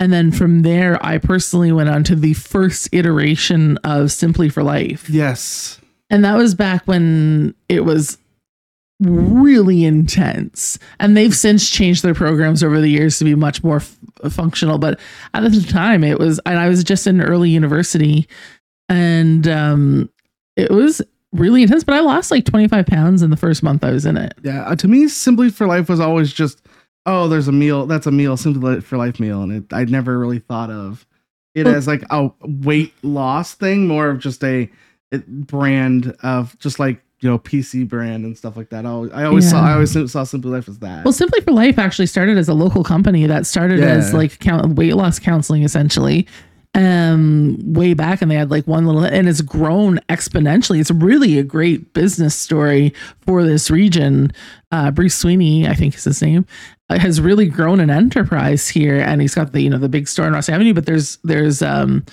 And 0.00 0.12
then 0.12 0.30
from 0.32 0.62
there, 0.62 1.02
I 1.04 1.18
personally 1.18 1.70
went 1.72 1.88
on 1.88 2.02
to 2.04 2.16
the 2.16 2.34
first 2.34 2.88
iteration 2.92 3.78
of 3.78 4.10
Simply 4.12 4.48
for 4.48 4.62
Life. 4.62 5.08
Yes. 5.08 5.80
And 6.10 6.24
that 6.24 6.36
was 6.36 6.54
back 6.54 6.86
when 6.86 7.54
it 7.68 7.84
was 7.84 8.18
really 9.00 9.84
intense. 9.84 10.78
And 11.00 11.16
they've 11.16 11.34
since 11.34 11.68
changed 11.70 12.02
their 12.02 12.14
programs 12.14 12.62
over 12.62 12.80
the 12.80 12.88
years 12.88 13.18
to 13.18 13.24
be 13.24 13.34
much 13.34 13.62
more 13.64 13.76
f- 13.76 13.98
functional. 14.30 14.78
But 14.78 15.00
at 15.34 15.42
the 15.50 15.60
time, 15.62 16.04
it 16.04 16.18
was, 16.18 16.40
and 16.46 16.58
I 16.58 16.68
was 16.68 16.84
just 16.84 17.06
in 17.06 17.20
early 17.20 17.50
university 17.50 18.26
and 18.88 19.46
um, 19.48 20.10
it 20.56 20.70
was 20.70 21.02
really 21.32 21.62
intense. 21.62 21.84
But 21.84 21.96
I 21.96 22.00
lost 22.00 22.30
like 22.30 22.44
25 22.44 22.86
pounds 22.86 23.22
in 23.22 23.30
the 23.30 23.36
first 23.36 23.62
month 23.62 23.82
I 23.84 23.90
was 23.90 24.06
in 24.06 24.16
it. 24.16 24.34
Yeah, 24.42 24.62
uh, 24.64 24.76
to 24.76 24.88
me, 24.88 25.08
Simply 25.08 25.50
for 25.50 25.66
Life 25.66 25.88
was 25.88 26.00
always 26.00 26.32
just, 26.32 26.62
oh, 27.06 27.28
there's 27.28 27.48
a 27.48 27.52
meal. 27.52 27.86
That's 27.86 28.06
a 28.06 28.10
meal, 28.12 28.36
Simply 28.36 28.80
for 28.80 28.96
Life 28.96 29.18
meal, 29.20 29.42
and 29.42 29.52
it, 29.52 29.72
I'd 29.72 29.90
never 29.90 30.18
really 30.18 30.38
thought 30.38 30.70
of 30.70 31.06
it 31.54 31.66
Well- 31.66 31.74
as 31.74 31.86
like 31.86 32.02
a 32.10 32.30
weight 32.42 32.94
loss 33.02 33.54
thing, 33.54 33.86
more 33.86 34.08
of 34.08 34.18
just 34.20 34.42
a 34.44 34.70
brand 35.28 36.16
of 36.22 36.58
just 36.58 36.78
like 36.80 37.00
you 37.24 37.30
know 37.30 37.38
PC 37.38 37.88
brand 37.88 38.24
and 38.26 38.36
stuff 38.36 38.54
like 38.56 38.68
that. 38.68 38.84
I 38.84 38.90
always, 38.90 39.12
I 39.12 39.24
always 39.24 39.50
saw, 39.50 39.64
Yeah. 39.64 39.70
I 39.70 39.72
always 39.74 40.12
saw 40.12 40.24
Simply 40.24 40.50
Life 40.50 40.68
as 40.68 40.78
that. 40.80 41.04
Well, 41.04 41.12
Simply 41.12 41.40
for 41.40 41.52
Life 41.52 41.78
actually 41.78 42.06
started 42.06 42.36
as 42.38 42.48
a 42.50 42.54
local 42.54 42.84
company 42.84 43.26
that 43.26 43.46
started 43.46 43.80
as 43.82 44.12
like 44.12 44.38
count, 44.40 44.76
weight 44.76 44.94
loss 44.94 45.18
counseling 45.18 45.62
essentially. 45.64 46.26
Um, 46.76 47.56
way 47.72 47.94
back, 47.94 48.20
and 48.20 48.28
they 48.28 48.34
had 48.34 48.50
like 48.50 48.66
one 48.66 48.84
little, 48.84 49.04
and 49.04 49.28
it's 49.28 49.40
grown 49.42 49.98
exponentially. 50.08 50.80
It's 50.80 50.90
really 50.90 51.38
a 51.38 51.44
great 51.44 51.92
business 51.94 52.34
story 52.34 52.92
for 53.20 53.44
this 53.44 53.70
region. 53.70 54.32
Uh, 54.72 54.90
Bruce 54.90 55.14
Sweeney, 55.14 55.68
I 55.68 55.74
think 55.74 55.94
is 55.94 56.02
his 56.02 56.20
name, 56.20 56.44
uh, 56.90 56.98
has 56.98 57.20
really 57.20 57.46
grown 57.46 57.78
an 57.78 57.90
enterprise 57.90 58.68
here, 58.68 58.98
and 58.98 59.20
he's 59.20 59.36
got 59.36 59.52
the 59.52 59.60
you 59.60 59.70
know 59.70 59.78
the 59.78 59.88
big 59.88 60.08
store 60.08 60.26
in 60.26 60.32
Ross 60.32 60.48
Avenue. 60.48 60.74
But 60.74 60.86
there's 60.86 61.18
there's 61.22 61.62
um, 61.62 62.04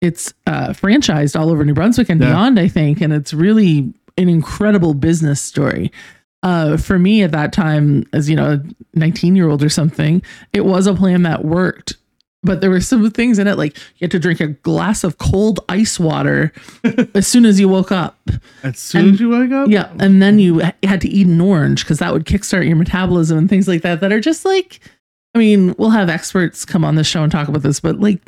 it's 0.00 0.34
uh 0.48 0.70
franchised 0.70 1.38
all 1.38 1.48
over 1.48 1.64
New 1.64 1.74
Brunswick 1.74 2.08
and 2.08 2.20
Yeah. 2.20 2.30
beyond, 2.30 2.58
I 2.58 2.66
think, 2.66 3.00
and 3.00 3.12
it's 3.12 3.32
really 3.32 3.94
an 4.22 4.28
incredible 4.28 4.94
business 4.94 5.40
story 5.40 5.90
uh, 6.42 6.76
for 6.76 6.98
me 6.98 7.22
at 7.22 7.32
that 7.32 7.52
time, 7.52 8.04
as 8.12 8.30
you 8.30 8.36
know, 8.36 8.52
a 8.52 8.98
19 8.98 9.36
year 9.36 9.48
old 9.48 9.62
or 9.62 9.68
something, 9.68 10.22
it 10.52 10.64
was 10.64 10.86
a 10.86 10.94
plan 10.94 11.22
that 11.24 11.44
worked 11.44 11.94
but 12.42 12.62
there 12.62 12.70
were 12.70 12.80
some 12.80 13.10
things 13.10 13.38
in 13.38 13.46
it 13.46 13.58
like 13.58 13.76
you 13.76 14.04
had 14.04 14.10
to 14.10 14.18
drink 14.18 14.40
a 14.40 14.46
glass 14.46 15.04
of 15.04 15.18
cold 15.18 15.60
ice 15.68 16.00
water 16.00 16.52
as 17.14 17.26
soon 17.26 17.44
as 17.44 17.60
you 17.60 17.68
woke 17.68 17.92
up. 17.92 18.18
As 18.62 18.78
soon 18.78 19.04
And- 19.04 19.14
as 19.14 19.20
you 19.20 19.28
wake 19.28 19.52
up? 19.52 19.68
Yeah, 19.68 19.90
and 19.98 20.22
then 20.22 20.38
you 20.38 20.60
had 20.82 21.02
to 21.02 21.08
eat 21.10 21.26
an 21.26 21.38
orange 21.38 21.84
because 21.84 21.98
that 21.98 22.14
would 22.14 22.24
kickstart 22.24 22.66
your 22.66 22.76
metabolism 22.76 23.36
and 23.36 23.46
things 23.46 23.68
like 23.68 23.82
that. 23.82 24.00
That 24.00 24.10
are 24.10 24.20
just 24.20 24.46
like, 24.46 24.80
I 25.34 25.38
mean, 25.38 25.74
we'll 25.76 25.90
have 25.90 26.08
experts 26.08 26.64
come 26.64 26.82
on 26.82 26.94
the 26.94 27.04
show 27.04 27.22
and 27.22 27.30
talk 27.30 27.46
about 27.48 27.60
this, 27.62 27.78
but 27.78 28.00
like 28.00 28.22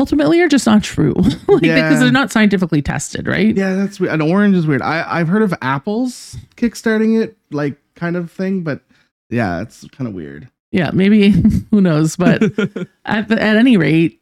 ultimately 0.00 0.40
are 0.40 0.48
just 0.48 0.66
not 0.66 0.82
true, 0.82 1.12
like 1.48 1.62
Yeah. 1.62 1.74
because 1.88 2.00
they're 2.00 2.10
not 2.10 2.32
scientifically 2.32 2.82
tested, 2.82 3.26
right? 3.28 3.56
Yeah, 3.56 3.74
that's 3.74 4.00
weird. 4.00 4.12
An 4.14 4.20
orange 4.22 4.56
is 4.56 4.66
weird. 4.66 4.82
I, 4.82 5.04
I've 5.08 5.28
heard 5.28 5.42
of 5.42 5.54
apples 5.62 6.36
kickstarting 6.56 7.22
it, 7.22 7.36
like 7.50 7.76
kind 7.94 8.16
of 8.16 8.30
thing, 8.32 8.62
but 8.62 8.80
yeah, 9.28 9.60
it's 9.60 9.86
kind 9.90 10.08
of 10.08 10.14
weird. 10.14 10.48
Yeah, 10.72 10.90
maybe 10.92 11.30
who 11.70 11.80
knows, 11.80 12.16
but 12.16 12.42
at, 13.04 13.28
the, 13.28 13.40
at 13.40 13.56
any 13.56 13.76
rate, 13.76 14.16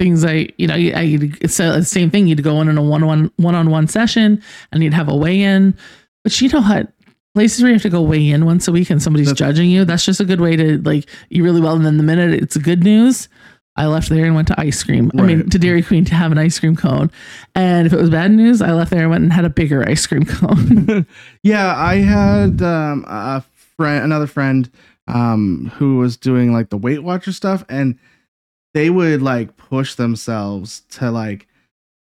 things 0.00 0.24
I 0.24 0.48
you 0.58 0.66
know 0.66 0.74
I 0.74 1.18
it's 1.40 1.56
the 1.56 1.82
same 1.84 2.10
thing. 2.10 2.26
You'd 2.26 2.42
go 2.42 2.60
in 2.60 2.68
on 2.68 2.76
a 2.78 2.82
one 2.82 3.06
one 3.06 3.30
one 3.36 3.54
on 3.54 3.70
one 3.70 3.86
session, 3.86 4.42
and 4.72 4.82
you'd 4.82 4.94
have 4.94 5.08
a 5.08 5.14
weigh 5.16 5.40
in. 5.42 5.76
But 6.24 6.40
you 6.40 6.48
know 6.48 6.60
what? 6.62 6.88
Places 7.34 7.62
where 7.62 7.70
you 7.70 7.74
have 7.74 7.82
to 7.82 7.90
go 7.90 8.00
weigh 8.02 8.30
in 8.30 8.44
once 8.44 8.68
a 8.68 8.72
week 8.72 8.90
and 8.90 9.02
somebody's 9.02 9.26
That's- 9.26 9.38
judging 9.38 9.68
you, 9.68 9.84
that's 9.84 10.04
just 10.04 10.20
a 10.20 10.24
good 10.24 10.40
way 10.40 10.54
to 10.56 10.78
like 10.82 11.08
you 11.30 11.42
really 11.44 11.60
well. 11.60 11.74
And 11.74 11.84
then 11.84 11.96
the 11.96 12.02
minute 12.04 12.32
it's 12.32 12.56
good 12.56 12.84
news, 12.84 13.28
I 13.76 13.86
left 13.86 14.08
there 14.08 14.24
and 14.24 14.36
went 14.36 14.48
to 14.48 14.60
ice 14.60 14.82
cream. 14.84 15.10
I 15.18 15.22
mean, 15.22 15.50
to 15.50 15.58
Dairy 15.58 15.82
Queen 15.82 16.04
to 16.04 16.14
have 16.14 16.30
an 16.30 16.38
ice 16.38 16.60
cream 16.60 16.76
cone. 16.76 17.10
And 17.56 17.86
if 17.86 17.92
it 17.92 18.00
was 18.00 18.08
bad 18.08 18.30
news, 18.30 18.62
I 18.62 18.72
left 18.72 18.90
there 18.90 19.02
and 19.02 19.10
went 19.10 19.24
and 19.24 19.32
had 19.32 19.44
a 19.44 19.50
bigger 19.50 19.88
ice 19.88 20.06
cream 20.06 20.24
cone. 20.24 21.06
yeah, 21.42 21.74
I 21.76 21.96
had 21.96 22.62
um, 22.62 23.04
a 23.08 23.44
friend, 23.76 24.04
another 24.04 24.28
friend, 24.28 24.70
um, 25.08 25.72
who 25.74 25.98
was 25.98 26.16
doing 26.16 26.52
like 26.52 26.70
the 26.70 26.76
Weight 26.76 27.02
Watcher 27.02 27.32
stuff, 27.32 27.64
and 27.68 27.98
they 28.74 28.90
would 28.90 29.22
like 29.22 29.56
push 29.56 29.96
themselves 29.96 30.82
to 30.90 31.10
like 31.10 31.48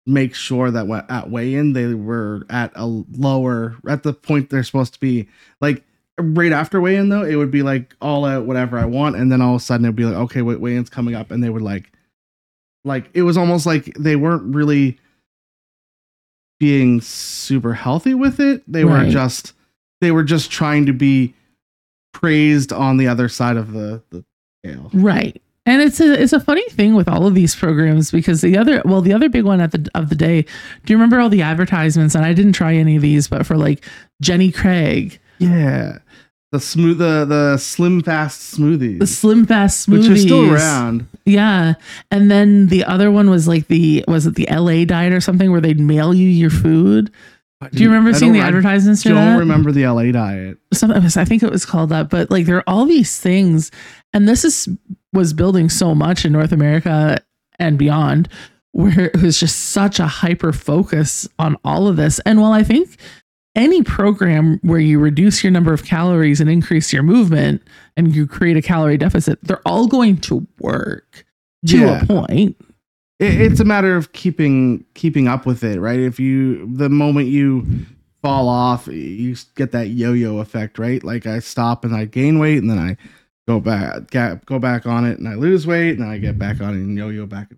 make 0.06 0.36
sure 0.36 0.70
that 0.72 1.06
at 1.10 1.30
weigh-in 1.30 1.74
they 1.74 1.94
were 1.94 2.44
at 2.50 2.72
a 2.76 2.86
lower 2.86 3.76
at 3.88 4.04
the 4.04 4.14
point 4.14 4.50
they're 4.50 4.64
supposed 4.64 4.94
to 4.94 5.00
be. 5.00 5.30
Like 5.62 5.85
right 6.20 6.52
after 6.52 6.80
weigh-in 6.82 7.10
though, 7.10 7.24
it 7.24 7.36
would 7.36 7.52
be 7.52 7.62
like 7.64 7.96
all 8.02 8.26
out 8.26 8.46
whatever 8.46 8.78
I 8.78 8.86
want, 8.86 9.16
and 9.16 9.32
then 9.32 9.42
all 9.42 9.56
of 9.56 9.62
a 9.62 9.64
sudden 9.64 9.86
it'd 9.86 9.96
be 9.96 10.06
like 10.06 10.16
okay, 10.16 10.42
wait, 10.42 10.60
weigh-in's 10.60 10.90
coming 10.90 11.16
up, 11.16 11.32
and 11.32 11.44
they 11.44 11.50
would 11.50 11.62
like, 11.62 11.92
like 12.84 13.10
it 13.14 13.24
was 13.24 13.38
almost 13.38 13.66
like 13.66 13.94
they 13.98 14.16
weren't 14.16 14.56
really 14.56 14.98
being 16.60 17.02
super 17.02 17.74
healthy 17.74 18.14
with 18.14 18.40
it. 18.40 18.64
They 18.68 18.86
were 18.86 18.92
Right. 18.92 19.12
just 19.12 19.54
they 20.02 20.12
were 20.12 20.24
just 20.24 20.52
trying 20.52 20.86
to 20.86 20.94
be 20.94 21.34
praised 22.14 22.72
on 22.72 22.98
the 22.98 23.08
other 23.08 23.28
side 23.28 23.58
of 23.58 23.74
the 23.74 24.02
the 24.12 24.24
scale. 24.64 24.90
Right. 24.94 25.42
And 25.66 25.82
it's 25.82 26.00
a 26.00 26.14
it's 26.22 26.32
a 26.32 26.40
funny 26.40 26.68
thing 26.70 26.96
with 26.96 27.10
all 27.10 27.26
of 27.28 27.34
these 27.36 27.56
programs 27.56 28.12
because 28.12 28.42
the 28.42 28.58
other 28.58 28.82
well 28.86 29.02
the 29.02 29.12
other 29.14 29.28
big 29.30 29.44
one 29.44 29.60
at 29.60 29.72
the 29.72 29.90
of 29.96 30.10
the 30.10 30.16
day 30.16 30.44
do 30.44 30.94
you 30.94 30.96
remember 30.96 31.20
all 31.20 31.28
the 31.30 31.42
advertisements 31.42 32.14
and 32.16 32.24
I 32.24 32.34
didn't 32.34 32.54
try 32.54 32.76
any 32.76 32.96
of 32.96 33.02
these 33.02 33.28
but 33.28 33.46
for 33.46 33.58
like 33.58 33.84
Jenny 34.22 34.52
Craig 34.52 35.20
Yeah. 35.40 35.98
The 36.56 36.62
smooth 36.62 36.98
the 37.00 37.26
the 37.26 37.58
slim 37.58 38.02
fast 38.02 38.58
smoothies. 38.58 39.00
the 39.00 39.08
Slim 39.08 39.46
Fast 39.46 39.88
smoothies 39.90 40.00
which 40.00 40.10
are 40.10 40.18
still 40.18 40.54
around. 40.54 41.08
yeah 41.26 41.74
and 42.12 42.32
then 42.32 42.68
the 42.68 42.84
other 42.86 43.12
one 43.12 43.30
was 43.30 43.48
like 43.48 43.68
the 43.68 44.04
was 44.08 44.26
it 44.26 44.36
the 44.36 44.48
LA 44.50 44.86
diet 44.86 45.12
or 45.14 45.20
something 45.22 45.52
where 45.52 45.62
they'd 45.62 45.80
mail 45.80 46.14
you 46.14 46.28
your 46.30 46.50
food 46.50 47.12
do 47.72 47.82
you 47.84 47.90
remember 47.90 48.12
I 48.12 48.14
seeing 48.14 48.34
the 48.34 48.40
advertisements 48.42 49.06
I 49.06 49.10
don't 49.10 49.18
that 49.34 49.40
remember 49.40 49.72
the 49.72 49.86
LA 49.88 50.12
diet. 50.12 50.58
some 50.74 50.92
of 50.92 51.04
us, 51.04 51.18
I 51.18 51.26
think 51.26 51.42
it 51.42 51.50
was 51.52 51.66
called 51.66 51.90
that, 51.90 52.10
but 52.10 52.30
like 52.30 52.46
there 52.46 52.58
are 52.58 52.64
all 52.68 52.86
these 52.86 53.20
things, 53.20 53.72
and 54.14 54.28
this 54.30 54.46
is 54.46 54.70
was 55.14 55.34
building 55.34 55.70
so 55.70 55.96
much 55.96 56.26
in 56.26 56.32
North 56.32 56.52
America 56.52 57.18
and 57.58 57.80
beyond, 57.80 58.30
where 58.72 59.06
it 59.08 59.22
was 59.22 59.40
just 59.40 59.70
such 59.70 60.00
a 60.00 60.06
hyper 60.06 60.52
focus 60.54 61.28
on 61.40 61.58
all 61.64 61.88
of 61.88 61.96
this. 61.96 62.20
And 62.20 62.40
while 62.40 62.52
I 62.52 62.64
think 62.64 62.98
any 63.56 63.82
program 63.84 64.60
where 64.64 64.80
you 64.80 65.00
reduce 65.00 65.44
your 65.44 65.52
number 65.52 65.72
of 65.74 65.84
calories 65.86 66.42
and 66.42 66.50
increase 66.50 66.92
your 66.92 67.04
movement 67.04 67.62
and 67.98 68.14
you 68.16 68.28
create 68.28 68.58
a 68.58 68.62
calorie 68.62 68.98
deficit, 68.98 69.40
they're 69.44 69.62
all 69.66 69.88
going 69.88 70.18
to 70.18 70.46
work 70.60 71.26
to 71.68 71.78
Yeah. 71.78 72.02
a 72.02 72.06
point. 72.06 72.58
It, 73.20 73.40
it's 73.42 73.60
a 73.62 73.66
matter 73.66 73.96
of 73.96 74.12
keeping 74.12 74.84
keeping 74.94 75.28
up 75.28 75.46
with 75.46 75.64
it, 75.64 75.80
right? 75.80 76.00
If 76.00 76.20
you 76.20 76.70
the 76.76 76.90
moment 76.90 77.28
you 77.30 77.66
fall 78.22 78.50
off, 78.50 78.88
you 78.88 79.36
get 79.56 79.72
that 79.72 79.88
yo-yo 79.90 80.40
effect, 80.40 80.78
right? 80.78 81.02
Like 81.04 81.26
I 81.26 81.40
stop 81.40 81.86
and 81.86 81.96
I 81.96 82.06
gain 82.06 82.40
weight, 82.40 82.58
and 82.58 82.70
then 82.70 82.78
I 82.80 82.98
go 83.48 83.60
back 83.62 84.12
go 84.46 84.60
back 84.60 84.86
on 84.86 85.06
it, 85.06 85.18
and 85.18 85.30
I 85.30 85.36
lose 85.36 85.66
weight, 85.66 85.92
and 85.92 86.02
then 86.02 86.10
I 86.10 86.18
get 86.18 86.38
back 86.38 86.60
on 86.60 86.72
it 86.74 86.78
and 86.82 86.98
yo-yo 86.98 87.26
back. 87.26 87.54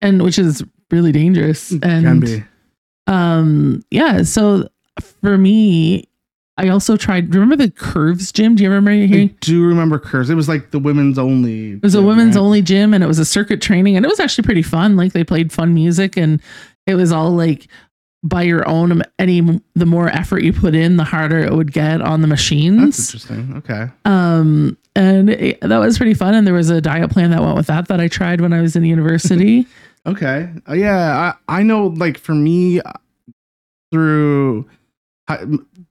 And 0.00 0.22
which 0.22 0.38
is 0.38 0.62
really 0.92 1.10
dangerous. 1.10 1.72
And 1.72 1.82
Can 1.82 2.20
be. 2.20 2.44
um 3.08 3.82
yeah 3.90 4.22
so 4.22 4.68
for 5.00 5.38
me 5.38 6.08
i 6.56 6.68
also 6.68 6.96
tried 6.96 7.32
remember 7.34 7.56
the 7.56 7.70
curves 7.70 8.32
gym 8.32 8.54
do 8.56 8.62
you 8.62 8.68
remember 8.70 8.90
I 8.90 9.26
do 9.40 9.64
remember 9.64 9.98
curves. 9.98 10.28
It 10.30 10.34
was 10.34 10.48
like 10.48 10.70
the 10.70 10.78
women's 10.78 11.18
only. 11.18 11.72
it 11.72 11.82
was 11.82 11.94
a 11.94 12.02
women's 12.02 12.36
only 12.36 12.62
gym 12.62 12.92
and 12.94 13.04
it 13.04 13.06
was 13.06 13.18
a 13.18 13.24
circuit 13.24 13.60
training 13.62 13.96
and 13.96 14.04
it 14.04 14.08
was 14.08 14.20
actually 14.20 14.44
pretty 14.44 14.62
fun 14.62 14.96
like 14.96 15.12
they 15.12 15.24
played 15.24 15.52
fun 15.52 15.72
music 15.74 16.16
and 16.16 16.40
it 16.86 16.94
was 16.94 17.12
all 17.12 17.30
like 17.30 17.68
by 18.24 18.42
your 18.42 18.68
own 18.68 19.02
any 19.20 19.40
the 19.74 19.86
more 19.86 20.08
effort 20.08 20.42
you 20.42 20.52
put 20.52 20.74
in 20.74 20.96
the 20.96 21.04
harder 21.04 21.38
it 21.38 21.52
would 21.52 21.72
get 21.72 22.00
on 22.00 22.20
the 22.20 22.26
machines. 22.26 22.96
That's 22.96 23.14
interesting. 23.14 23.56
Okay. 23.58 23.86
um 24.04 24.76
and 24.96 25.30
it, 25.30 25.60
that 25.60 25.78
was 25.78 25.96
pretty 25.96 26.14
fun 26.14 26.34
and 26.34 26.44
there 26.44 26.54
was 26.54 26.70
a 26.70 26.80
diet 26.80 27.10
plan 27.10 27.30
that 27.30 27.40
went 27.40 27.54
with 27.56 27.68
that 27.68 27.86
that 27.86 28.00
i 28.00 28.08
tried 28.08 28.40
when 28.40 28.52
i 28.52 28.60
was 28.60 28.74
in 28.74 28.84
university 28.84 29.64
Okay. 30.06 30.48
Uh, 30.66 30.72
yeah, 30.72 31.34
I, 31.48 31.58
I 31.58 31.62
know. 31.62 31.88
Like 31.88 32.16
for 32.18 32.34
me, 32.34 32.80
uh, 32.80 32.92
through 33.92 34.66
hi, 35.28 35.44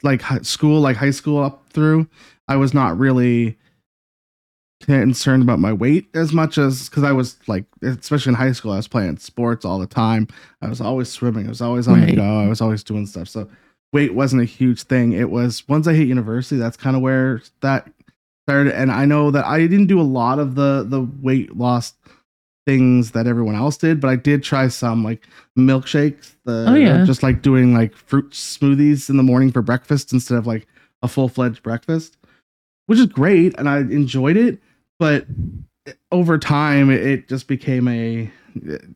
like 0.03 0.21
hi- 0.21 0.41
school, 0.41 0.81
like 0.81 0.97
high 0.97 1.11
school 1.11 1.41
up 1.41 1.69
through, 1.69 2.07
I 2.47 2.55
was 2.57 2.73
not 2.73 2.97
really 2.97 3.57
concerned 4.81 5.41
about 5.41 5.59
my 5.59 5.73
weight 5.73 6.07
as 6.13 6.33
much 6.33 6.57
as 6.57 6.89
because 6.89 7.03
I 7.03 7.11
was 7.11 7.37
like, 7.47 7.65
especially 7.81 8.31
in 8.31 8.35
high 8.35 8.51
school, 8.51 8.71
I 8.71 8.77
was 8.77 8.87
playing 8.87 9.17
sports 9.17 9.63
all 9.65 9.79
the 9.79 9.87
time. 9.87 10.27
I 10.61 10.67
was 10.67 10.81
always 10.81 11.09
swimming. 11.09 11.45
I 11.45 11.49
was 11.49 11.61
always 11.61 11.87
on 11.87 12.05
the 12.05 12.15
go. 12.15 12.39
I 12.39 12.47
was 12.47 12.61
always 12.61 12.83
doing 12.83 13.05
stuff. 13.05 13.27
So 13.27 13.49
weight 13.93 14.13
wasn't 14.13 14.41
a 14.41 14.45
huge 14.45 14.83
thing. 14.83 15.13
It 15.13 15.29
was 15.29 15.67
once 15.67 15.87
I 15.87 15.93
hit 15.93 16.07
university, 16.07 16.57
that's 16.57 16.77
kind 16.77 16.95
of 16.95 17.01
where 17.01 17.41
that 17.61 17.89
started. 18.47 18.73
And 18.73 18.91
I 18.91 19.05
know 19.05 19.31
that 19.31 19.45
I 19.45 19.59
didn't 19.61 19.87
do 19.87 19.99
a 19.99 20.03
lot 20.03 20.39
of 20.39 20.55
the 20.55 20.85
the 20.87 21.01
weight 21.21 21.55
loss 21.55 21.93
things 22.67 23.11
that 23.11 23.27
everyone 23.27 23.55
else 23.55 23.77
did, 23.77 24.01
but 24.01 24.09
I 24.09 24.17
did 24.17 24.43
try 24.43 24.67
some 24.67 25.01
like 25.01 25.25
milkshakes. 25.57 26.35
The 26.43 26.65
Oh, 26.67 26.75
yeah. 26.75 27.05
just 27.05 27.23
like 27.23 27.41
doing 27.41 27.73
like 27.73 27.95
fruit 27.95 28.31
smoothies 28.31 29.09
in 29.09 29.15
the 29.15 29.23
morning 29.23 29.53
for 29.53 29.61
breakfast 29.61 30.11
instead 30.11 30.37
of 30.37 30.45
like 30.45 30.67
a 31.01 31.07
full 31.07 31.29
fledged 31.29 31.63
breakfast, 31.63 32.17
which 32.87 32.99
is 32.99 33.05
great, 33.05 33.57
and 33.57 33.69
I 33.69 33.77
enjoyed 33.79 34.35
it. 34.35 34.59
But 34.99 35.27
over 36.11 36.37
time, 36.37 36.89
it, 36.91 37.01
it 37.01 37.27
just 37.29 37.47
became 37.47 37.87
a. 37.87 38.29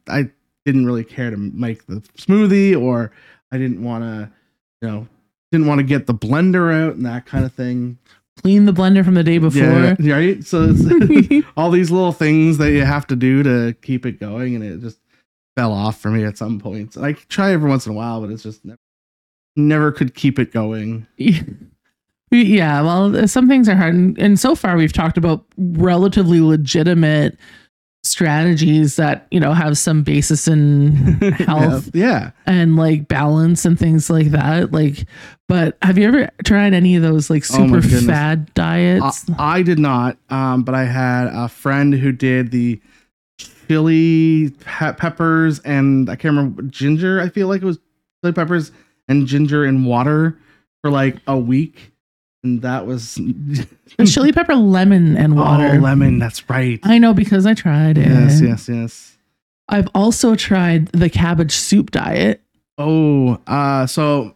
I 0.10 0.30
didn't 0.66 0.86
really 0.86 1.06
care 1.06 1.32
to 1.32 1.38
make 1.38 1.86
the 1.86 2.02
smoothie, 2.18 2.80
or 2.80 3.12
I 3.54 3.58
didn't 3.58 3.82
want 3.84 4.04
to, 4.04 4.30
you 4.82 4.88
know, 4.90 5.08
didn't 5.54 5.68
want 5.68 5.80
to 5.80 5.84
get 5.84 6.08
the 6.08 6.14
blender 6.14 6.74
out 6.74 6.96
and 6.96 7.06
that 7.06 7.26
kind 7.26 7.46
of 7.46 7.54
thing. 7.54 7.98
Clean 8.38 8.66
the 8.66 8.72
blender 8.72 9.04
from 9.04 9.14
the 9.14 9.24
day 9.24 9.38
before 9.38 9.62
Yeah, 10.00 10.14
right. 10.14 10.44
So 10.44 10.70
it's 10.74 11.46
all 11.58 11.72
these 11.72 11.92
little 11.92 12.12
things 12.12 12.58
that 12.58 12.72
you 12.72 12.84
have 12.84 13.08
to 13.08 13.16
do 13.16 13.44
to 13.44 13.76
keep 13.82 14.06
it 14.06 14.20
going, 14.20 14.56
and 14.56 14.64
it 14.64 14.82
just 14.82 15.00
fell 15.56 15.74
off 15.74 16.00
for 16.00 16.10
me 16.10 16.24
at 16.24 16.38
some 16.38 16.60
points. 16.60 16.96
And 16.96 17.06
I 17.06 17.14
try 17.14 17.52
every 17.52 17.70
once 17.70 17.86
in 17.86 17.92
a 17.92 17.96
while, 17.96 18.22
but 18.22 18.30
it's 18.30 18.44
just 18.44 18.64
never, 18.64 18.80
never 19.56 19.92
could 19.92 20.16
keep 20.16 20.40
it 20.40 20.52
going. 20.52 21.08
Yeah, 22.34 22.82
well, 22.82 23.28
some 23.28 23.50
things 23.50 23.68
are 23.68 23.76
hard. 23.76 23.94
And, 23.94 24.18
and 24.18 24.40
so 24.40 24.56
far, 24.56 24.78
we've 24.78 24.94
talked 24.94 25.18
about 25.18 25.44
relatively 25.58 26.40
legitimate 26.40 27.38
strategies 28.04 28.96
that, 28.96 29.28
you 29.32 29.40
know, 29.40 29.54
have 29.54 29.78
some 29.78 30.04
basis 30.04 30.48
in 30.48 30.92
health 31.38 31.90
yeah. 31.94 32.32
and 32.46 32.76
like 32.76 33.08
balance 33.08 33.64
and 33.66 33.78
things 33.78 34.10
like 34.10 34.32
that. 34.32 34.72
Like, 34.72 35.06
but 35.48 35.78
have 35.82 35.98
you 35.98 36.08
ever 36.08 36.30
tried 36.44 36.74
any 36.74 36.96
of 36.96 37.04
those 37.04 37.30
like 37.30 37.44
Oh 37.52 37.58
super 37.58 37.82
goodness. 37.82 38.06
fad 38.06 38.54
diets? 38.54 39.26
I 39.38 39.62
did 39.62 39.78
not, 39.80 40.18
um, 40.30 40.64
but 40.64 40.74
I 40.76 40.86
had 40.86 41.28
a 41.28 41.48
friend 41.48 41.94
who 41.94 42.12
did 42.12 42.52
the 42.52 42.82
chili 43.68 44.50
pe- 44.60 44.94
peppers 44.94 45.60
and 45.60 46.10
I 46.10 46.16
can't 46.16 46.36
remember 46.36 46.64
ginger. 46.64 47.22
I 47.22 47.30
feel 47.30 47.48
like 47.48 47.62
it 47.62 47.66
was 47.66 47.80
chili 48.24 48.34
peppers 48.34 48.72
and 49.08 49.28
ginger 49.28 49.66
in 49.66 49.86
water 49.86 50.38
for 50.82 50.90
like 50.90 51.18
a 51.28 51.38
week, 51.38 51.92
and 52.44 52.62
that 52.62 52.86
was 52.86 53.20
chili 54.06 54.32
pepper, 54.32 54.56
lemon, 54.56 55.18
and 55.18 55.36
water. 55.36 55.76
Oh, 55.76 55.80
lemon. 55.80 56.20
That's 56.20 56.50
right. 56.50 56.80
I 56.84 56.98
know 56.98 57.14
because 57.14 57.46
I 57.46 57.54
tried 57.54 57.98
it. 57.98 58.08
Yes, 58.08 58.42
yes, 58.42 58.70
yes. 58.70 59.18
I've 59.70 59.88
also 59.94 60.36
tried 60.36 60.88
the 60.88 61.10
cabbage 61.10 61.54
soup 61.54 61.92
diet. 61.92 62.42
Oh, 62.78 63.40
uh, 63.48 63.86
so 63.86 64.36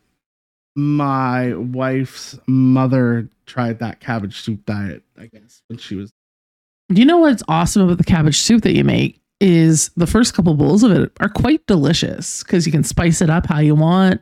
my 0.76 1.54
wife's 1.56 2.38
mother 2.48 3.28
tried 3.46 3.80
that 3.80 4.00
cabbage 4.00 4.40
soup 4.40 4.66
diet, 4.66 5.04
I 5.18 5.28
guess, 5.28 5.62
when 5.68 5.78
she 5.78 5.96
was 5.96 6.12
You 6.90 7.06
know 7.06 7.18
what's 7.18 7.44
awesome 7.48 7.84
about 7.84 7.98
the 7.98 8.04
cabbage 8.04 8.38
soup 8.38 8.64
that 8.64 8.74
you 8.76 8.84
make 8.84 9.20
is 9.42 9.90
the 9.98 10.08
first 10.08 10.34
couple 10.34 10.54
bowls 10.54 10.84
of 10.84 10.92
it 10.92 11.12
are 11.20 11.30
quite 11.30 11.66
delicious 11.68 12.44
because 12.44 12.66
you 12.66 12.72
can 12.72 12.84
spice 12.84 13.22
it 13.22 13.30
up 13.30 13.46
how 13.48 13.60
you 13.60 13.76
want 13.76 14.22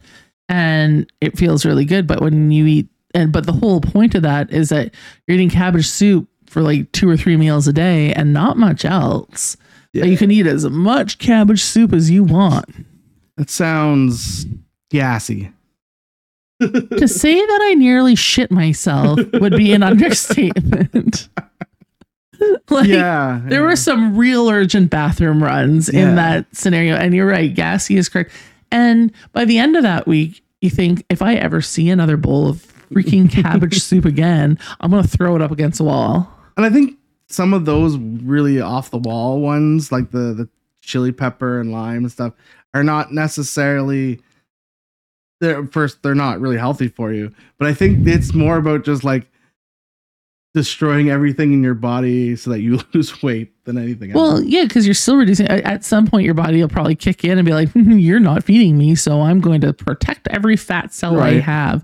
and 0.50 1.12
it 1.22 1.38
feels 1.38 1.66
really 1.66 1.86
good. 1.86 2.08
But 2.08 2.22
when 2.22 2.52
you 2.52 2.66
eat 2.66 2.88
and 3.14 3.32
but 3.32 3.46
the 3.46 3.54
whole 3.54 3.82
point 3.82 4.16
of 4.16 4.22
that 4.24 4.52
is 4.52 4.70
that 4.70 4.94
you're 5.28 5.36
eating 5.36 5.50
cabbage 5.50 5.88
soup 5.88 6.28
for 6.48 6.62
like 6.62 6.92
two 6.92 7.10
or 7.10 7.18
three 7.18 7.38
meals 7.38 7.68
a 7.68 7.74
day 7.74 8.14
and 8.14 8.34
not 8.34 8.58
much 8.58 8.86
else. 8.86 9.58
Yeah. 9.94 10.06
You 10.06 10.18
can 10.18 10.32
eat 10.32 10.48
as 10.48 10.66
much 10.70 11.18
cabbage 11.20 11.62
soup 11.62 11.94
as 11.94 12.10
you 12.10 12.24
want. 12.24 12.66
That 13.38 13.50
sounds 13.50 14.46
gassy. 14.92 15.52
to 16.62 17.08
say 17.08 17.34
that 17.36 17.60
I 17.64 17.74
nearly 17.76 18.16
shit 18.16 18.52
myself 18.52 19.20
would 19.34 19.56
be 19.56 19.74
an 19.74 19.84
understatement. 19.84 21.28
like, 22.70 22.88
yeah. 22.88 23.42
There 23.46 23.62
yeah. 23.62 23.68
were 23.68 23.76
some 23.76 24.18
real 24.18 24.50
urgent 24.50 24.90
bathroom 24.90 25.44
runs 25.44 25.92
Yeah. 25.92 26.10
in 26.10 26.16
that 26.16 26.46
scenario. 26.56 26.96
And 26.96 27.14
you're 27.14 27.28
right, 27.28 27.54
gassy 27.54 27.98
is 27.98 28.10
correct. 28.10 28.32
And 28.72 29.12
by 29.32 29.46
the 29.46 29.58
end 29.60 29.76
of 29.76 29.84
that 29.84 30.08
week, 30.08 30.44
you 30.62 30.70
think 30.70 31.06
if 31.10 31.22
I 31.22 31.36
ever 31.36 31.62
see 31.62 31.90
another 31.90 32.18
bowl 32.18 32.48
of 32.48 32.73
freaking 32.90 33.30
cabbage 33.30 33.80
soup 33.82 34.06
again, 34.06 34.58
I'm 34.80 34.92
going 34.92 35.04
to 35.04 35.10
throw 35.10 35.36
it 35.36 35.42
up 35.42 35.52
against 35.52 35.78
the 35.78 35.86
wall. 35.86 36.32
And 36.58 36.66
I 36.66 36.70
think 36.70 36.98
some 37.28 37.54
of 37.54 37.66
those 37.66 37.98
really 37.98 38.62
off 38.62 38.92
the 38.92 38.98
wall 38.98 39.40
ones, 39.40 39.92
like 39.92 40.12
the 40.12 40.34
the 40.34 40.50
chili 40.82 41.12
pepper 41.12 41.60
and 41.60 41.72
lime 41.72 42.04
and 42.04 42.12
stuff, 42.12 42.34
are 42.74 42.84
not 42.84 43.12
necessarily. 43.12 44.20
They're 45.42 45.66
first, 45.68 46.04
they're 46.04 46.16
not 46.16 46.40
really 46.40 46.58
healthy 46.58 46.88
for 46.88 47.12
you. 47.12 47.34
But 47.58 47.68
I 47.68 47.74
think 47.74 48.08
it's 48.08 48.34
more 48.34 48.58
about 48.58 48.86
just 48.86 49.04
like 49.04 49.30
destroying 50.54 51.10
everything 51.10 51.52
in 51.52 51.64
your 51.64 51.74
body 51.74 52.36
so 52.36 52.52
that 52.52 52.62
you 52.62 52.80
lose 52.94 53.24
weight 53.24 53.52
than 53.66 53.78
anything 53.78 54.12
else. 54.12 54.16
Well, 54.16 54.44
yeah, 54.44 54.64
because 54.64 54.86
you're 54.86 54.94
still 54.94 55.18
reducing. 55.18 55.48
At 55.48 55.64
at 55.64 55.84
some 55.84 56.08
point, 56.08 56.26
your 56.26 56.34
body 56.34 56.62
will 56.62 56.70
probably 56.70 56.96
kick 56.96 57.24
in 57.24 57.38
and 57.38 57.46
be 57.46 57.54
like, 57.54 57.70
mm-hmm, 57.70 57.98
"You're 57.98 58.20
not 58.20 58.44
feeding 58.44 58.78
me, 58.78 58.96
so 58.96 59.22
I'm 59.22 59.42
going 59.42 59.62
to 59.62 59.74
protect 59.74 60.28
every 60.30 60.56
fat 60.56 60.94
cell 60.94 61.20
I 61.20 61.40
have." 61.40 61.84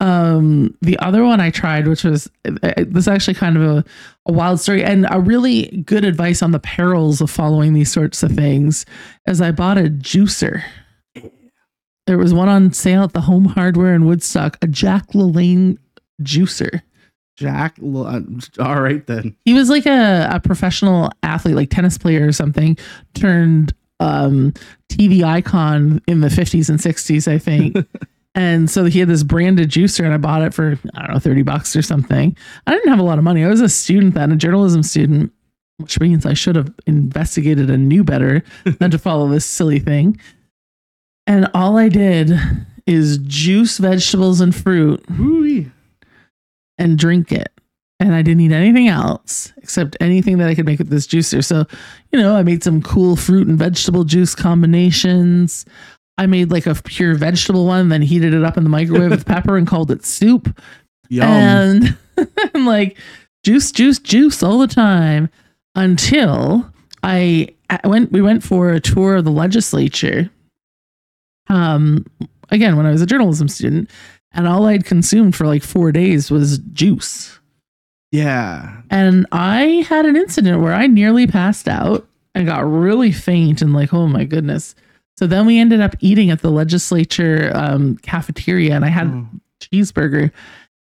Um, 0.00 0.76
the 0.80 0.98
other 0.98 1.24
one 1.24 1.40
I 1.40 1.50
tried, 1.50 1.88
which 1.88 2.04
was 2.04 2.30
uh, 2.44 2.72
this 2.76 3.04
is 3.04 3.08
actually 3.08 3.34
kind 3.34 3.56
of 3.56 3.62
a, 3.62 3.84
a 4.26 4.32
wild 4.32 4.60
story 4.60 4.84
and 4.84 5.06
a 5.10 5.20
really 5.20 5.82
good 5.84 6.04
advice 6.04 6.42
on 6.42 6.52
the 6.52 6.60
perils 6.60 7.20
of 7.20 7.30
following 7.30 7.74
these 7.74 7.92
sorts 7.92 8.22
of 8.22 8.32
things, 8.32 8.86
is 9.26 9.40
I 9.40 9.50
bought 9.50 9.78
a 9.78 9.84
juicer. 9.84 10.62
There 12.06 12.18
was 12.18 12.32
one 12.32 12.48
on 12.48 12.72
sale 12.72 13.02
at 13.02 13.12
the 13.12 13.20
Home 13.22 13.44
Hardware 13.44 13.94
in 13.94 14.06
Woodstock, 14.06 14.56
a 14.62 14.66
Jack 14.66 15.08
LaLanne 15.08 15.78
juicer. 16.22 16.80
Jack, 17.36 17.76
uh, 17.82 18.20
all 18.58 18.80
right 18.80 19.06
then. 19.06 19.36
He 19.44 19.54
was 19.54 19.68
like 19.68 19.86
a, 19.86 20.28
a 20.30 20.40
professional 20.40 21.10
athlete, 21.22 21.54
like 21.54 21.70
tennis 21.70 21.98
player 21.98 22.26
or 22.26 22.32
something, 22.32 22.76
turned 23.14 23.74
um, 24.00 24.52
TV 24.88 25.22
icon 25.22 26.00
in 26.06 26.20
the 26.20 26.28
50s 26.28 26.68
and 26.68 26.78
60s, 26.78 27.30
I 27.30 27.38
think. 27.38 27.76
and 28.38 28.70
so 28.70 28.84
he 28.84 29.00
had 29.00 29.08
this 29.08 29.24
branded 29.24 29.68
juicer, 29.68 30.04
and 30.04 30.14
I 30.14 30.16
bought 30.16 30.42
it 30.42 30.54
for, 30.54 30.78
I 30.94 31.00
don't 31.00 31.14
know, 31.14 31.18
30 31.18 31.42
bucks 31.42 31.74
or 31.74 31.82
something. 31.82 32.36
I 32.68 32.70
didn't 32.70 32.88
have 32.88 33.00
a 33.00 33.02
lot 33.02 33.18
of 33.18 33.24
money. 33.24 33.42
I 33.42 33.48
was 33.48 33.60
a 33.60 33.68
student 33.68 34.14
then, 34.14 34.30
a 34.30 34.36
journalism 34.36 34.84
student, 34.84 35.32
which 35.78 35.98
means 35.98 36.24
I 36.24 36.34
should 36.34 36.54
have 36.54 36.72
investigated 36.86 37.68
and 37.68 37.88
knew 37.88 38.04
better 38.04 38.44
than 38.78 38.92
to 38.92 38.98
follow 38.98 39.26
this 39.26 39.44
silly 39.44 39.80
thing. 39.80 40.20
And 41.26 41.50
all 41.52 41.76
I 41.76 41.88
did 41.88 42.30
is 42.86 43.18
juice 43.18 43.78
vegetables 43.78 44.40
and 44.40 44.54
fruit 44.54 45.04
Ooh-wee. 45.18 45.72
and 46.78 46.96
drink 46.96 47.32
it. 47.32 47.52
And 47.98 48.14
I 48.14 48.22
didn't 48.22 48.42
eat 48.42 48.52
anything 48.52 48.86
else 48.86 49.52
except 49.56 49.96
anything 49.98 50.38
that 50.38 50.48
I 50.48 50.54
could 50.54 50.64
make 50.64 50.78
with 50.78 50.90
this 50.90 51.08
juicer. 51.08 51.44
So, 51.44 51.66
you 52.12 52.20
know, 52.20 52.36
I 52.36 52.44
made 52.44 52.62
some 52.62 52.82
cool 52.82 53.16
fruit 53.16 53.48
and 53.48 53.58
vegetable 53.58 54.04
juice 54.04 54.36
combinations. 54.36 55.66
I 56.18 56.26
made 56.26 56.50
like 56.50 56.66
a 56.66 56.74
pure 56.74 57.14
vegetable 57.14 57.64
one, 57.64 57.88
then 57.88 58.02
heated 58.02 58.34
it 58.34 58.44
up 58.44 58.56
in 58.56 58.64
the 58.64 58.70
microwave 58.70 59.10
with 59.10 59.24
pepper 59.24 59.56
and 59.56 59.66
called 59.66 59.90
it 59.90 60.04
soup. 60.04 60.60
Yum. 61.08 61.24
And, 61.26 61.96
and 62.54 62.66
like 62.66 62.98
juice, 63.44 63.70
juice, 63.70 64.00
juice 64.00 64.42
all 64.42 64.58
the 64.58 64.66
time 64.66 65.30
until 65.76 66.70
I, 67.04 67.54
I 67.70 67.86
went, 67.86 68.10
we 68.10 68.20
went 68.20 68.42
for 68.42 68.70
a 68.70 68.80
tour 68.80 69.16
of 69.16 69.24
the 69.24 69.30
legislature. 69.30 70.28
Um, 71.48 72.04
again, 72.50 72.76
when 72.76 72.84
I 72.84 72.90
was 72.90 73.00
a 73.00 73.06
journalism 73.06 73.48
student, 73.48 73.88
and 74.32 74.46
all 74.46 74.66
I'd 74.66 74.84
consumed 74.84 75.36
for 75.36 75.46
like 75.46 75.62
four 75.62 75.92
days 75.92 76.30
was 76.30 76.58
juice. 76.58 77.38
yeah. 78.10 78.82
And 78.90 79.26
I 79.32 79.86
had 79.88 80.04
an 80.04 80.16
incident 80.16 80.60
where 80.60 80.74
I 80.74 80.86
nearly 80.86 81.26
passed 81.26 81.68
out 81.68 82.06
and 82.34 82.46
got 82.46 82.70
really 82.70 83.12
faint 83.12 83.62
and 83.62 83.72
like, 83.72 83.94
oh 83.94 84.06
my 84.06 84.24
goodness. 84.24 84.74
So 85.18 85.26
then 85.26 85.46
we 85.46 85.58
ended 85.58 85.80
up 85.80 85.96
eating 85.98 86.30
at 86.30 86.42
the 86.42 86.50
legislature 86.50 87.50
um, 87.52 87.96
cafeteria, 87.98 88.76
and 88.76 88.84
I 88.84 88.88
had 88.88 89.08
Oh. 89.08 89.26
cheeseburger. 89.60 90.30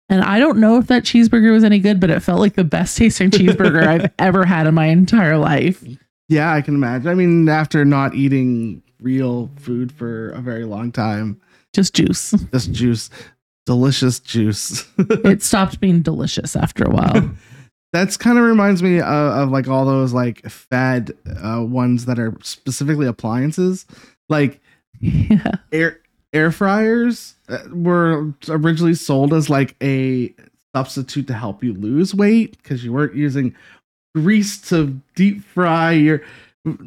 And 0.09 0.23
I 0.23 0.39
don't 0.39 0.57
know 0.57 0.77
if 0.79 0.87
that 0.87 1.03
cheeseburger 1.03 1.51
was 1.51 1.63
any 1.63 1.77
good, 1.77 1.99
but 1.99 2.09
it 2.09 2.19
felt 2.21 2.39
like 2.39 2.55
the 2.55 2.63
best 2.63 2.97
tasting 2.97 3.29
cheeseburger 3.37 3.85
I've 3.85 4.11
ever 4.17 4.43
had 4.43 4.65
in 4.65 4.73
my 4.73 4.87
entire 4.87 5.37
life. 5.37 5.83
Yeah, 6.29 6.51
I 6.51 6.61
can 6.61 6.73
imagine. 6.73 7.09
I 7.09 7.13
mean, 7.13 7.47
after 7.47 7.85
not 7.85 8.15
eating 8.15 8.81
real 8.99 9.51
food 9.57 9.91
for 9.91 10.29
a 10.29 10.41
very 10.41 10.65
long 10.65 10.91
time, 10.91 11.39
Just 11.71 11.93
juice. 11.93 12.31
just 12.51 12.71
juice, 12.71 13.11
delicious 13.67 14.19
juice. 14.19 14.83
It 14.97 15.43
stopped 15.43 15.79
being 15.79 16.01
delicious 16.01 16.55
after 16.55 16.83
a 16.85 16.89
while. 16.89 17.29
That's 17.93 18.17
kind 18.17 18.39
of 18.39 18.45
reminds 18.45 18.81
me 18.81 18.97
of, 18.97 19.05
of 19.05 19.49
like 19.51 19.67
all 19.67 19.85
those 19.85 20.11
like 20.13 20.41
fad 20.49 21.11
uh, 21.43 21.63
ones 21.63 22.05
that 22.05 22.17
are 22.17 22.35
specifically 22.41 23.05
appliances, 23.05 23.85
like 24.29 24.59
yeah. 24.99 25.55
air 25.71 25.99
air 26.33 26.51
fryers 26.51 27.35
uh, 27.49 27.59
were 27.71 28.33
originally 28.49 28.95
sold 28.95 29.33
as 29.33 29.49
like 29.49 29.75
a 29.81 30.33
substitute 30.75 31.27
to 31.27 31.33
help 31.33 31.63
you 31.63 31.73
lose 31.73 32.15
weight 32.15 32.57
because 32.57 32.83
you 32.83 32.91
weren't 32.91 33.15
using 33.15 33.55
grease 34.15 34.59
to 34.69 34.99
deep 35.15 35.43
fry 35.43 35.91
your 35.91 36.21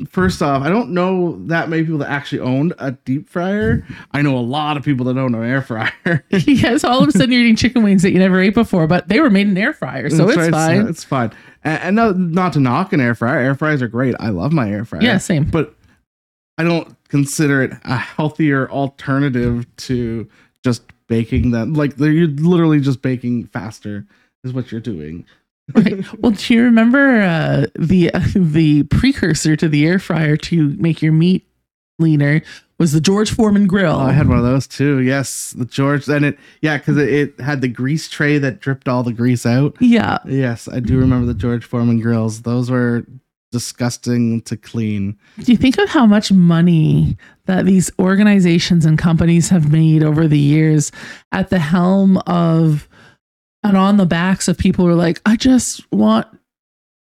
first 0.08 0.40
off 0.40 0.62
i 0.62 0.70
don't 0.70 0.90
know 0.90 1.38
that 1.46 1.68
many 1.68 1.82
people 1.82 1.98
that 1.98 2.08
actually 2.08 2.40
owned 2.40 2.72
a 2.78 2.92
deep 2.92 3.28
fryer 3.28 3.86
i 4.12 4.22
know 4.22 4.36
a 4.36 4.40
lot 4.40 4.76
of 4.76 4.82
people 4.82 5.04
that 5.04 5.18
own 5.18 5.34
an 5.34 5.44
air 5.44 5.60
fryer 5.60 5.92
yes, 6.30 6.82
all 6.82 7.02
of 7.02 7.08
a 7.08 7.12
sudden 7.12 7.30
you're 7.30 7.42
eating 7.42 7.54
chicken 7.54 7.82
wings 7.82 8.02
that 8.02 8.10
you 8.10 8.18
never 8.18 8.40
ate 8.40 8.54
before, 8.54 8.86
but 8.86 9.06
they 9.08 9.20
were 9.20 9.28
made 9.28 9.46
in 9.46 9.56
air 9.58 9.74
fryer, 9.74 10.08
so 10.08 10.24
That's 10.24 10.30
it's 10.30 10.38
right, 10.38 10.50
fine. 10.50 10.88
it's 10.88 11.04
fine 11.04 11.32
and, 11.62 11.82
and 11.82 11.96
no, 11.96 12.12
not 12.12 12.54
to 12.54 12.60
knock 12.60 12.92
an 12.94 13.00
air 13.00 13.14
fryer 13.14 13.38
air 13.38 13.54
fryers 13.54 13.82
are 13.82 13.88
great 13.88 14.14
i 14.18 14.30
love 14.30 14.52
my 14.52 14.70
air 14.70 14.84
fryer 14.84 15.02
yeah, 15.02 15.18
same. 15.18 15.44
but 15.44 15.74
I 16.58 16.62
don't 16.62 16.95
consider 17.08 17.62
it 17.62 17.72
a 17.84 17.96
healthier 17.96 18.70
alternative 18.70 19.66
to 19.76 20.28
just 20.62 20.82
baking 21.06 21.50
them. 21.50 21.74
Like 21.74 21.96
they're 21.96 22.10
you're 22.10 22.28
literally 22.28 22.80
just 22.80 23.02
baking 23.02 23.46
faster 23.46 24.06
is 24.44 24.52
what 24.52 24.70
you're 24.72 24.80
doing. 24.80 25.24
Right. 25.74 26.04
Well, 26.20 26.32
do 26.32 26.54
you 26.54 26.62
remember 26.62 27.22
uh, 27.22 27.66
the 27.74 28.10
the 28.36 28.84
precursor 28.84 29.56
to 29.56 29.68
the 29.68 29.86
air 29.86 29.98
fryer 29.98 30.36
to 30.36 30.68
make 30.78 31.02
your 31.02 31.12
meat 31.12 31.44
leaner 31.98 32.42
was 32.78 32.92
the 32.92 33.00
George 33.00 33.30
Foreman 33.32 33.66
grill? 33.66 33.96
Oh, 33.96 34.00
I 34.00 34.12
had 34.12 34.28
one 34.28 34.38
of 34.38 34.44
those 34.44 34.66
too. 34.66 35.00
Yes, 35.00 35.54
the 35.56 35.64
George. 35.64 36.06
And 36.08 36.24
it 36.24 36.38
yeah, 36.60 36.76
because 36.78 36.98
it, 36.98 37.08
it 37.08 37.40
had 37.40 37.62
the 37.62 37.68
grease 37.68 38.08
tray 38.08 38.38
that 38.38 38.60
dripped 38.60 38.86
all 38.86 39.02
the 39.02 39.12
grease 39.12 39.46
out. 39.46 39.76
yeah, 39.80 40.18
Yes, 40.26 40.68
I 40.68 40.80
do 40.80 40.98
remember 40.98 41.26
the 41.26 41.34
George 41.38 41.64
Foreman 41.64 42.00
grills. 42.00 42.42
Those 42.42 42.70
were 42.70 43.04
disgusting 43.52 44.42
to 44.42 44.56
clean. 44.56 45.16
Do 45.38 45.52
you 45.52 45.58
think 45.58 45.78
of 45.78 45.88
how 45.88 46.06
much 46.06 46.32
money 46.32 47.16
that 47.46 47.64
these 47.64 47.90
organizations 47.98 48.84
and 48.84 48.98
companies 48.98 49.48
have 49.48 49.70
made 49.70 50.02
over 50.02 50.26
the 50.28 50.38
years 50.38 50.92
at 51.32 51.50
the 51.50 51.58
helm 51.58 52.18
of 52.26 52.88
and 53.62 53.76
on 53.76 53.96
the 53.96 54.06
backs 54.06 54.48
of 54.48 54.58
people 54.58 54.84
who 54.84 54.90
are 54.92 54.94
like, 54.94 55.20
I 55.26 55.36
just 55.36 55.90
want 55.92 56.26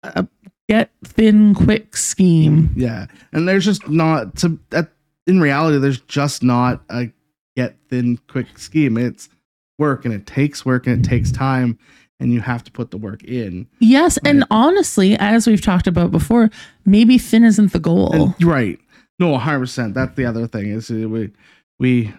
a 0.03 0.27
get 0.67 0.91
thin 1.03 1.53
quick 1.53 1.95
scheme. 1.97 2.71
Yeah, 2.75 3.07
and 3.33 3.47
there's 3.47 3.65
just 3.65 3.87
not 3.89 4.35
to 4.37 4.59
at, 4.71 4.89
in 5.27 5.41
reality. 5.41 5.77
There's 5.77 6.01
just 6.01 6.43
not 6.43 6.81
a 6.89 7.11
get 7.55 7.75
thin 7.89 8.17
quick 8.27 8.57
scheme. 8.57 8.97
It's 8.97 9.29
work 9.77 10.05
and 10.05 10.13
it 10.13 10.25
takes 10.25 10.65
work 10.65 10.87
and 10.87 11.03
it 11.03 11.07
takes 11.07 11.31
time, 11.31 11.77
and 12.21 12.31
you 12.31 12.39
have 12.39 12.63
to 12.63 12.71
put 12.71 12.91
the 12.91 12.97
work 12.97 13.23
in. 13.23 13.67
Yes, 13.79 14.17
and 14.23 14.45
honestly, 14.51 15.17
as 15.17 15.47
we've 15.47 15.61
talked 15.61 15.87
about 15.87 16.11
before, 16.11 16.49
maybe 16.85 17.17
thin 17.17 17.43
isn't 17.43 17.73
the 17.73 17.79
goal. 17.79 18.13
And, 18.13 18.43
right? 18.43 18.79
No, 19.19 19.31
100. 19.31 19.59
percent 19.59 19.93
That's 19.93 20.15
the 20.15 20.25
other 20.25 20.47
thing 20.47 20.67
is 20.71 20.89
we 20.89 21.31
we 21.79 22.13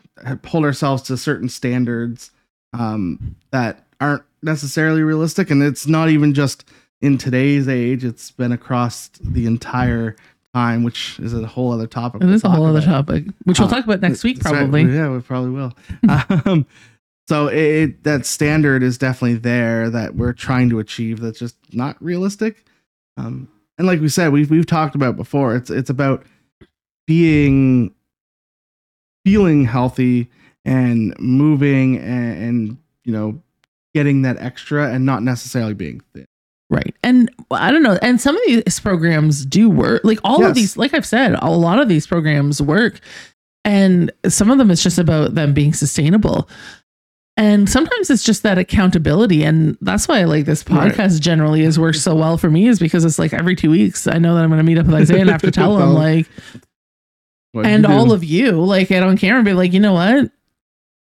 hold 0.46 0.64
ourselves 0.64 1.02
to 1.04 1.16
certain 1.16 1.48
standards 1.48 2.30
um, 2.74 3.36
that 3.52 3.86
aren't 4.00 4.24
necessarily 4.42 5.02
realistic, 5.02 5.50
and 5.50 5.62
it's 5.62 5.86
not 5.86 6.10
even 6.10 6.34
just 6.34 6.64
in 7.00 7.16
today's 7.18 7.68
age. 7.68 8.04
It's 8.04 8.30
been 8.30 8.52
across 8.52 9.08
the 9.20 9.46
entire 9.46 10.16
time, 10.54 10.82
which 10.84 11.18
is 11.20 11.32
a 11.32 11.46
whole 11.46 11.72
other 11.72 11.86
topic. 11.86 12.22
it 12.22 12.26
we'll 12.26 12.34
is 12.34 12.44
a 12.44 12.50
whole 12.50 12.66
other 12.66 12.82
topic, 12.82 13.24
which 13.44 13.58
we'll 13.58 13.68
Uh, 13.68 13.70
talk 13.70 13.84
about 13.84 14.00
next 14.00 14.22
week 14.22 14.38
That's 14.40 14.52
right. 14.52 14.58
probably. 14.60 14.82
Yeah, 14.92 15.10
we 15.10 15.20
probably 15.20 15.50
will. 15.50 15.72
um, 16.44 16.66
so 17.32 17.48
it, 17.48 17.56
it- 17.58 18.04
that 18.04 18.26
standard 18.26 18.82
is 18.82 18.98
definitely 18.98 19.38
there 19.38 19.88
that 19.90 20.14
we're 20.14 20.32
trying 20.34 20.68
to 20.70 20.78
achieve. 20.78 21.20
That's 21.20 21.38
just 21.38 21.56
not 21.72 21.96
realistic. 22.02 22.64
Um, 23.16 23.48
and 23.78 23.86
like 23.86 24.00
we 24.00 24.08
said, 24.08 24.32
we've 24.32 24.50
we've 24.50 24.66
talked 24.66 24.94
about 24.94 25.16
before. 25.16 25.56
It's 25.56 25.70
it's 25.70 25.90
about 25.90 26.24
being 27.06 27.94
feeling 29.24 29.64
healthy 29.64 30.28
and 30.64 31.14
moving 31.18 31.98
and, 31.98 32.42
and 32.42 32.78
you 33.04 33.12
know 33.12 33.40
getting 33.94 34.22
that 34.22 34.38
extra 34.38 34.92
and 34.92 35.04
not 35.04 35.22
necessarily 35.22 35.74
being 35.74 36.00
thin. 36.14 36.24
Right. 36.70 36.94
And 37.02 37.30
I 37.50 37.70
don't 37.70 37.82
know. 37.82 37.98
And 38.00 38.18
some 38.18 38.34
of 38.36 38.42
these 38.46 38.80
programs 38.80 39.44
do 39.44 39.68
work. 39.68 40.00
Like 40.04 40.18
all 40.24 40.40
Yes. 40.40 40.48
of 40.48 40.54
these, 40.54 40.76
like 40.78 40.94
I've 40.94 41.04
said, 41.04 41.34
a 41.42 41.50
lot 41.50 41.78
of 41.78 41.88
these 41.88 42.06
programs 42.06 42.62
work. 42.62 43.00
And 43.66 44.10
some 44.26 44.50
of 44.50 44.56
them 44.56 44.70
it's 44.70 44.82
just 44.82 44.98
about 44.98 45.34
them 45.34 45.52
being 45.52 45.74
sustainable. 45.74 46.48
And 47.36 47.68
sometimes 47.68 48.10
it's 48.10 48.22
just 48.22 48.42
that 48.42 48.58
accountability. 48.58 49.42
And 49.42 49.78
that's 49.80 50.06
why 50.06 50.20
I 50.20 50.24
like 50.24 50.44
this 50.44 50.64
Right. 50.68 50.92
podcast 50.92 51.20
generally 51.20 51.64
has 51.64 51.78
worked 51.78 51.98
so 51.98 52.14
well 52.14 52.36
for 52.36 52.50
me, 52.50 52.68
is 52.68 52.78
because 52.78 53.04
it's 53.04 53.18
like 53.18 53.32
every 53.32 53.56
two 53.56 53.70
weeks 53.70 54.06
I 54.06 54.18
know 54.18 54.34
that 54.34 54.44
I'm 54.44 54.50
going 54.50 54.58
to 54.58 54.64
meet 54.64 54.78
up 54.78 54.86
with 54.86 54.94
Isaiah 54.94 55.20
and 55.22 55.30
I 55.30 55.32
have 55.32 55.42
to 55.42 55.50
tell 55.52 55.78
him, 55.78 55.94
like, 55.94 56.26
What 57.52 57.66
and 57.66 57.86
all 57.86 58.12
of 58.12 58.22
you, 58.22 58.52
like, 58.62 58.88
get 58.88 59.02
on 59.02 59.16
camera 59.16 59.38
and 59.38 59.46
be 59.46 59.54
like, 59.54 59.72
you 59.72 59.80
know 59.80 59.94
what? 59.94 60.30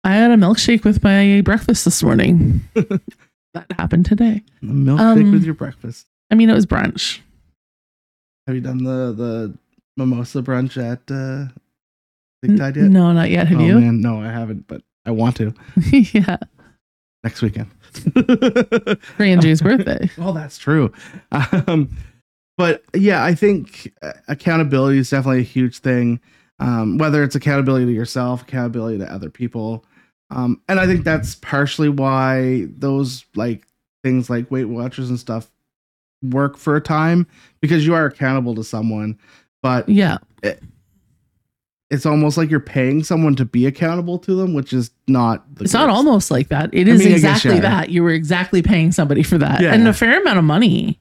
I 0.03 0.13
had 0.13 0.31
a 0.31 0.35
milkshake 0.35 0.83
with 0.83 1.03
my 1.03 1.41
breakfast 1.43 1.85
this 1.85 2.01
morning. 2.03 2.61
that 2.75 3.65
happened 3.77 4.05
today. 4.05 4.43
a 4.61 4.65
milkshake 4.65 5.23
um, 5.23 5.31
with 5.31 5.43
your 5.43 5.53
breakfast. 5.53 6.07
I 6.31 6.35
mean, 6.35 6.49
it 6.49 6.53
was 6.53 6.65
brunch. 6.65 7.19
Have 8.47 8.55
you 8.55 8.61
done 8.61 8.83
the 8.83 9.13
the 9.13 9.57
mimosa 9.97 10.41
brunch 10.41 10.77
at 10.77 11.01
uh, 11.11 11.51
Big 12.41 12.57
Tide 12.57 12.77
yet? 12.77 12.85
No, 12.85 13.11
not 13.11 13.29
yet. 13.29 13.47
Have 13.47 13.59
oh, 13.59 13.63
you? 13.65 13.79
Man, 13.79 14.01
no, 14.01 14.21
I 14.21 14.31
haven't, 14.31 14.67
but 14.67 14.81
I 15.05 15.11
want 15.11 15.37
to 15.37 15.53
yeah. 15.91 16.37
next 17.23 17.41
weekend. 17.41 17.69
For 17.91 19.23
Andrew's 19.23 19.61
birthday. 19.61 20.09
Well, 20.17 20.33
that's 20.33 20.57
true. 20.57 20.91
Um, 21.31 21.89
but 22.57 22.83
yeah, 22.93 23.23
I 23.23 23.33
think 23.33 23.91
uh, 24.01 24.13
accountability 24.27 24.99
is 24.99 25.09
definitely 25.09 25.39
a 25.39 25.43
huge 25.43 25.79
thing. 25.79 26.19
Um, 26.59 26.99
whether 26.99 27.23
it's 27.23 27.35
accountability 27.35 27.85
to 27.85 27.91
yourself, 27.91 28.43
accountability 28.43 28.99
to 28.99 29.11
other 29.11 29.31
people, 29.31 29.83
um, 30.29 30.61
and 30.69 30.79
I 30.79 30.85
think 30.85 31.03
that's 31.03 31.35
partially 31.35 31.89
why 31.89 32.67
those 32.77 33.25
like 33.35 33.65
things 34.03 34.29
like 34.29 34.51
Weight 34.51 34.65
Watchers 34.65 35.09
and 35.09 35.19
stuff 35.19 35.51
work 36.23 36.57
for 36.57 36.75
a 36.75 36.81
time 36.81 37.27
because 37.61 37.85
you 37.85 37.95
are 37.95 38.05
accountable 38.05 38.55
to 38.55 38.63
someone. 38.63 39.17
But 39.63 39.89
Yeah. 39.89 40.19
It's 41.91 42.05
almost 42.05 42.37
like 42.37 42.49
you're 42.49 42.59
paying 42.59 43.03
someone 43.03 43.35
to 43.35 43.45
be 43.45 43.67
accountable 43.67 44.17
to 44.19 44.33
them, 44.33 44.53
which 44.55 44.71
is 44.73 44.89
not. 45.07 45.43
The 45.55 45.65
It's 45.65 45.73
not 45.73 45.89
almost 45.89 46.31
like 46.31 46.47
that. 46.47 46.73
It 46.73 46.87
I 46.87 46.91
is 46.91 46.99
mean, 46.99 47.09
I 47.09 47.11
guess, 47.11 47.19
exactly 47.19 47.55
yeah. 47.55 47.61
that. 47.61 47.89
You 47.89 48.01
were 48.01 48.11
exactly 48.11 48.61
paying 48.63 48.91
somebody 48.91 49.21
for 49.23 49.37
that. 49.37 49.61
Yeah. 49.61 49.73
And 49.73 49.87
a 49.87 49.93
fair 49.93 50.19
amount 50.21 50.39
of 50.39 50.45
money. 50.45 50.99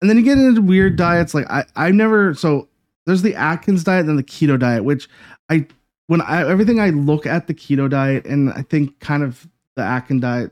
and 0.00 0.10
then 0.10 0.16
you 0.16 0.24
get 0.24 0.38
into 0.38 0.60
weird 0.60 0.96
diets 0.96 1.32
like 1.32 1.48
i 1.48 1.64
i've 1.76 1.94
never 1.94 2.34
so 2.34 2.66
there's 3.06 3.22
the 3.22 3.36
atkins 3.36 3.84
diet 3.84 4.00
and 4.00 4.08
then 4.08 4.16
the 4.16 4.24
keto 4.24 4.58
diet 4.58 4.82
which 4.82 5.08
i 5.48 5.64
when 6.08 6.20
i 6.22 6.44
everything 6.50 6.80
i 6.80 6.90
look 6.90 7.24
at 7.24 7.46
the 7.46 7.54
keto 7.54 7.88
diet 7.88 8.24
and 8.24 8.50
i 8.54 8.62
think 8.62 8.98
kind 8.98 9.22
of 9.22 9.46
the 9.76 9.82
atkins 9.82 10.20
diet 10.22 10.50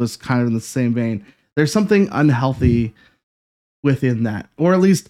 was 0.00 0.16
kind 0.16 0.40
of 0.40 0.48
in 0.48 0.54
the 0.54 0.60
same 0.60 0.92
vein 0.94 1.24
there's 1.54 1.72
something 1.72 2.08
unhealthy 2.10 2.92
within 3.84 4.24
that 4.24 4.48
or 4.56 4.74
at 4.74 4.80
least 4.80 5.08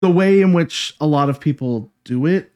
the 0.00 0.10
way 0.10 0.40
in 0.40 0.54
which 0.54 0.94
a 0.98 1.06
lot 1.06 1.28
of 1.28 1.38
people 1.38 1.92
do 2.04 2.24
it 2.24 2.50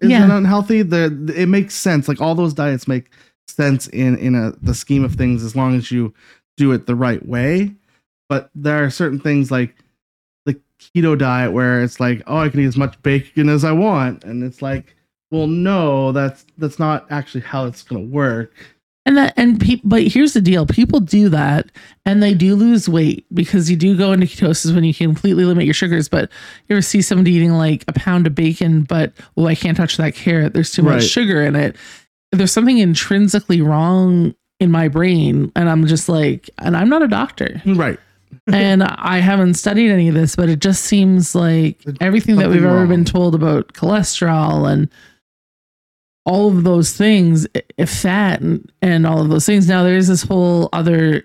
isn't 0.00 0.10
Yeah. 0.10 0.36
unhealthy? 0.36 0.82
The, 0.82 1.08
the- 1.08 1.42
it 1.42 1.46
makes 1.46 1.74
sense. 1.74 2.08
Like 2.08 2.20
all 2.20 2.34
those 2.34 2.54
diets 2.54 2.88
make 2.88 3.10
sense 3.48 3.88
in 3.88 4.16
in 4.18 4.34
a 4.34 4.52
the 4.62 4.74
scheme 4.74 5.04
of 5.04 5.14
things 5.14 5.42
as 5.42 5.56
long 5.56 5.74
as 5.76 5.90
you 5.90 6.14
do 6.56 6.72
it 6.72 6.86
the 6.86 6.94
right 6.94 7.24
way. 7.26 7.72
But 8.28 8.50
there 8.54 8.84
are 8.84 8.90
certain 8.90 9.18
things 9.18 9.50
like 9.50 9.74
the 10.46 10.58
keto 10.80 11.18
diet 11.18 11.52
where 11.52 11.82
it's 11.82 11.98
like 12.00 12.22
oh 12.26 12.38
i 12.38 12.48
can 12.48 12.60
eat 12.60 12.66
as 12.66 12.76
much 12.76 13.00
bacon 13.02 13.48
as 13.48 13.64
i 13.64 13.72
want. 13.72 14.24
And 14.24 14.42
it's 14.44 14.62
like 14.62 14.96
well 15.32 15.46
no 15.48 16.12
that's 16.12 16.44
that's 16.58 16.78
not 16.78 17.06
actually 17.10 17.42
how 17.42 17.66
it's 17.66 17.82
going 17.82 18.02
to 18.08 18.14
work 18.14 18.52
And 19.10 19.16
that 19.16 19.34
and 19.36 19.60
people 19.60 19.90
but 19.90 20.04
here's 20.04 20.34
the 20.34 20.40
deal. 20.40 20.66
People 20.66 21.00
do 21.00 21.28
that 21.30 21.66
and 22.06 22.22
they 22.22 22.32
do 22.32 22.54
lose 22.54 22.88
weight 22.88 23.26
because 23.34 23.68
you 23.68 23.76
do 23.76 23.96
go 23.96 24.12
into 24.12 24.26
ketosis 24.26 24.72
when 24.72 24.84
you 24.84 24.94
completely 24.94 25.44
limit 25.44 25.64
your 25.64 25.74
sugars. 25.74 26.08
But 26.08 26.30
you 26.68 26.76
ever 26.76 26.80
see 26.80 27.02
somebody 27.02 27.32
eating 27.32 27.50
like 27.50 27.82
a 27.88 27.92
pound 27.92 28.28
of 28.28 28.36
bacon, 28.36 28.84
but 28.84 29.12
oh 29.36 29.48
I 29.48 29.56
can't 29.56 29.76
touch 29.76 29.96
that 29.96 30.14
carrot. 30.14 30.52
There's 30.52 30.70
too 30.70 30.84
much 30.84 31.02
sugar 31.02 31.42
in 31.42 31.56
it. 31.56 31.74
There's 32.30 32.52
something 32.52 32.78
intrinsically 32.78 33.60
wrong 33.60 34.32
in 34.60 34.70
my 34.70 34.86
brain. 34.86 35.50
And 35.56 35.68
I'm 35.68 35.88
just 35.88 36.08
like, 36.08 36.48
and 36.58 36.76
I'm 36.76 36.88
not 36.88 37.02
a 37.02 37.08
doctor. 37.08 37.60
right 37.66 37.98
and 38.52 38.84
I 38.84 39.18
haven't 39.18 39.54
studied 39.54 39.90
any 39.90 40.06
of 40.06 40.14
this, 40.14 40.36
but 40.36 40.48
it 40.48 40.60
just 40.60 40.84
seems 40.84 41.34
like 41.34 41.82
everything 42.00 42.36
that 42.36 42.48
we've 42.48 42.60
something 42.60 42.78
ever 42.78 42.86
been 42.86 43.04
told 43.04 43.34
about 43.34 43.72
cholesterol 43.72 44.70
and 44.70 44.88
all 46.30 46.48
of 46.48 46.62
those 46.64 46.92
things, 46.92 47.46
i- 47.78 47.84
fat 47.86 48.40
and, 48.40 48.70
and 48.82 49.06
all 49.06 49.20
of 49.20 49.28
those 49.28 49.44
things. 49.46 49.68
Now, 49.68 49.82
there's 49.82 50.06
this 50.08 50.22
whole 50.22 50.68
other 50.72 51.24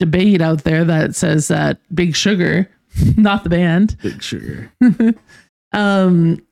debate 0.00 0.40
out 0.40 0.64
there 0.64 0.84
that 0.84 1.14
says 1.14 1.48
that 1.48 1.78
Big 1.94 2.14
Sugar, 2.16 2.68
not 3.16 3.44
the 3.44 3.50
band, 3.50 3.96
big 4.02 4.22
sugar 4.22 4.72
um, 5.72 6.44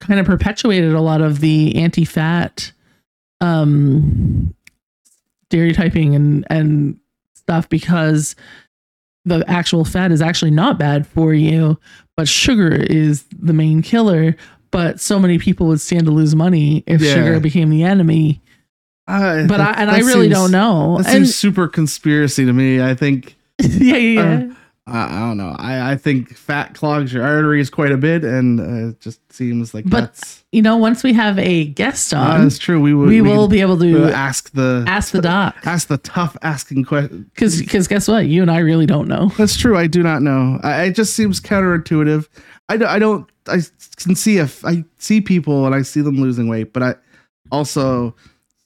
kind 0.00 0.20
of 0.20 0.26
perpetuated 0.26 0.92
a 0.94 1.00
lot 1.00 1.20
of 1.20 1.40
the 1.40 1.76
anti-fat 1.76 2.72
um, 3.40 4.54
stereotyping 5.48 6.14
and 6.14 6.44
and 6.50 6.98
stuff 7.34 7.68
because 7.68 8.36
the 9.24 9.44
actual 9.48 9.84
fat 9.84 10.10
is 10.12 10.20
actually 10.22 10.50
not 10.50 10.78
bad 10.78 11.06
for 11.06 11.32
you, 11.34 11.78
but 12.16 12.28
sugar 12.28 12.70
is 12.72 13.24
the 13.36 13.52
main 13.52 13.82
killer. 13.82 14.36
But 14.72 15.00
so 15.00 15.20
many 15.20 15.38
people 15.38 15.68
would 15.68 15.80
stand 15.80 16.06
to 16.06 16.10
lose 16.10 16.34
money 16.34 16.82
if 16.88 17.00
Yeah. 17.00 17.14
sugar 17.14 17.38
became 17.38 17.70
the 17.70 17.84
enemy. 17.84 18.42
Uh, 19.06 19.46
But 19.46 19.60
I 19.60 19.72
and 19.72 19.90
I 19.90 19.98
really 19.98 20.22
seems- 20.26 20.34
don't 20.34 20.50
know. 20.50 20.98
that 20.98 21.06
And 21.14 21.26
seems 21.26 21.34
super 21.36 21.68
conspiracy 21.68 22.44
to 22.44 22.52
me 22.52 22.80
i 22.82 22.94
think 22.94 23.36
yeah, 23.60 23.96
yeah, 23.96 24.22
yeah. 24.22 24.52
I, 24.84 25.16
I 25.16 25.20
don't 25.20 25.36
know. 25.36 25.54
I, 25.58 25.92
I 25.92 25.96
think 25.96 26.34
fat 26.36 26.74
clogs 26.74 27.12
your 27.12 27.22
arteries 27.22 27.70
quite 27.70 27.92
a 27.92 27.96
bit, 27.96 28.24
and 28.24 28.58
uh, 28.58 28.88
it 28.88 29.00
just 29.00 29.20
seems 29.32 29.72
like 29.74 29.84
But 29.84 30.00
that's 30.12 30.42
you 30.50 30.60
know, 30.60 30.76
once 30.76 31.04
we 31.04 31.12
have 31.12 31.38
a 31.38 31.66
guest 31.66 32.12
uh, 32.12 32.16
on, 32.18 32.42
that's 32.42 32.58
true. 32.58 32.80
We 32.80 32.92
would 32.92 33.08
we 33.08 33.20
will 33.20 33.46
be 33.46 33.60
able 33.60 33.76
uh, 33.76 34.08
to 34.08 34.12
ask 34.12 34.50
the 34.52 34.84
ask 34.88 35.12
the 35.12 35.20
doc. 35.22 35.54
ask 35.64 35.86
the 35.86 35.98
tough 35.98 36.36
asking 36.42 36.84
question. 36.84 37.30
Because 37.32 37.60
because 37.60 37.86
guess 37.86 38.08
what? 38.08 38.26
You 38.26 38.42
and 38.42 38.50
I 38.50 38.58
really 38.58 38.86
don't 38.86 39.06
know. 39.06 39.28
That's 39.38 39.56
true. 39.56 39.76
I 39.78 39.86
do 39.86 40.02
not 40.02 40.20
know. 40.20 40.58
I, 40.64 40.84
it 40.86 40.96
just 40.96 41.14
seems 41.14 41.40
counterintuitive. 41.40 42.26
I, 42.72 42.94
I 42.94 42.98
don't. 42.98 43.28
I 43.48 43.58
can 43.96 44.14
see 44.14 44.38
if 44.38 44.64
I 44.64 44.84
see 44.98 45.20
people 45.20 45.66
and 45.66 45.74
I 45.74 45.82
see 45.82 46.00
them 46.00 46.16
losing 46.20 46.48
weight, 46.48 46.72
but 46.72 46.82
I 46.82 46.94
also 47.50 48.14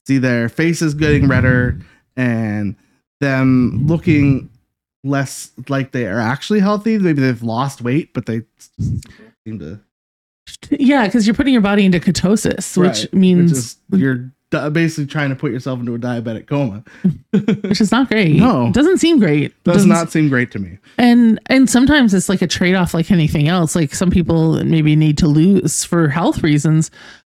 see 0.06 0.18
their 0.18 0.48
faces 0.48 0.94
getting 0.94 1.28
redder 1.28 1.80
and 2.16 2.76
them 3.20 3.86
looking 3.86 4.50
less 5.04 5.50
like 5.68 5.92
they 5.92 6.06
are 6.06 6.20
actually 6.20 6.60
healthy. 6.60 6.98
Maybe 6.98 7.20
they've 7.22 7.42
lost 7.42 7.80
weight, 7.82 8.12
but 8.14 8.26
they 8.26 8.42
seem 8.78 9.58
to. 9.60 9.80
Yeah, 10.70 11.06
because 11.06 11.26
you're 11.26 11.34
putting 11.34 11.52
your 11.52 11.60
body 11.62 11.84
into 11.84 11.98
ketosis, 11.98 12.76
which 12.76 13.00
Right. 13.00 13.14
means 13.14 13.76
Which 13.88 14.00
you're 14.00 14.30
basically 14.50 15.06
trying 15.06 15.30
to 15.30 15.36
put 15.36 15.52
yourself 15.52 15.80
into 15.80 15.94
a 15.94 15.98
diabetic 15.98 16.46
coma. 16.46 16.84
which 17.68 17.80
is 17.80 17.90
not 17.92 18.08
great. 18.08 18.36
No. 18.36 18.68
it 18.68 18.74
doesn't 18.74 18.98
seem 18.98 19.18
great. 19.18 19.52
Does 19.64 19.74
Doesn't- 19.76 19.88
not 19.90 20.10
seem 20.12 20.28
great 20.28 20.50
to 20.52 20.58
me. 20.58 20.78
And 20.98 21.38
and 21.46 21.68
sometimes 21.68 22.14
it's 22.14 22.28
like 22.28 22.42
a 22.42 22.46
trade 22.46 22.74
off, 22.74 22.94
like 22.94 23.10
anything 23.10 23.48
else. 23.48 23.74
Like 23.74 23.94
some 23.94 24.10
people 24.10 24.62
maybe 24.64 24.96
need 24.96 25.18
to 25.18 25.26
lose 25.26 25.84
for 25.84 26.08
health 26.08 26.42
reasons 26.42 26.90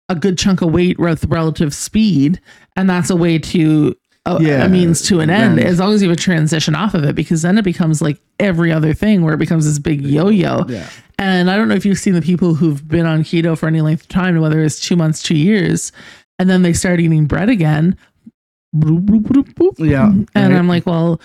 a 0.10 0.16
good 0.16 0.38
chunk 0.38 0.62
of 0.62 0.72
weight 0.72 1.00
with 1.00 1.24
relative 1.26 1.74
speed, 1.74 2.42
and 2.76 2.90
that's 2.90 3.10
a 3.10 3.16
way 3.16 3.38
to. 3.40 3.96
A, 4.28 4.40
Yeah, 4.40 4.66
a 4.66 4.70
means 4.70 5.02
to 5.08 5.20
an 5.20 5.32
end 5.32 5.60
as 5.60 5.80
long 5.80 5.94
as 5.96 6.04
you 6.04 6.08
have 6.10 6.16
a 6.16 6.22
transition 6.22 6.76
off 6.76 6.94
of 6.94 7.04
it 7.06 7.16
because 7.16 7.42
then 7.42 7.58
it 7.58 7.64
becomes 7.64 8.04
like 8.04 8.20
every 8.40 8.72
other 8.72 8.94
thing 8.94 9.24
where 9.24 9.34
it 9.34 9.38
becomes 9.40 9.66
this 9.66 9.80
big 9.80 10.00
yo-yo 10.04 10.64
Yeah. 10.70 10.88
And 11.18 11.50
I 11.50 11.56
don't 11.58 11.68
know 11.68 11.74
if 11.74 11.88
you've 11.88 11.98
seen 11.98 12.14
the 12.14 12.22
people 12.22 12.54
who've 12.54 12.88
been 12.88 13.08
on 13.08 13.24
keto 13.24 13.58
for 13.58 13.66
any 13.66 13.82
length 13.82 14.04
of 14.04 14.08
time, 14.10 14.40
whether 14.40 14.62
it's 14.64 14.80
two 14.80 14.96
months, 14.96 15.24
two 15.24 15.36
years, 15.36 15.92
and 16.42 16.50
then 16.50 16.64
they 16.64 16.74
start 16.74 17.00
eating 17.00 17.26
bread 17.26 17.50
again. 17.50 17.96
Yeah. 18.74 20.08
And 20.08 20.28
right. 20.36 20.52
I'm 20.52 20.68
like, 20.68 20.86
well, 20.86 21.22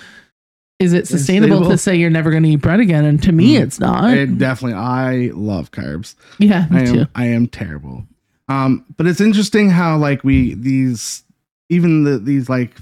is 0.78 0.92
it 0.92 1.08
sustainable 1.08 1.68
to 1.70 1.78
say 1.78 1.96
you're 1.96 2.10
never 2.10 2.30
going 2.30 2.42
to 2.42 2.48
eat 2.50 2.56
bread 2.56 2.80
again? 2.80 3.04
And 3.04 3.22
to 3.22 3.32
me, 3.32 3.54
Mm. 3.56 3.62
it's 3.62 3.80
not. 3.80 4.10
It 4.12 4.38
definitely. 4.38 4.78
I 4.78 5.30
love 5.34 5.70
carbs. 5.70 6.14
yeah, 6.38 6.66
me 6.70 6.78
I 6.78 6.80
am. 6.82 6.94
too. 6.94 7.06
I 7.14 7.24
am 7.26 7.46
terrible. 7.46 8.04
Um, 8.48 8.84
but 8.96 9.06
it's 9.06 9.20
interesting 9.20 9.70
how 9.70 9.96
like 9.96 10.22
we 10.22 10.54
these 10.54 11.24
even 11.68 12.04
the 12.04 12.18
these 12.18 12.48
like 12.48 12.76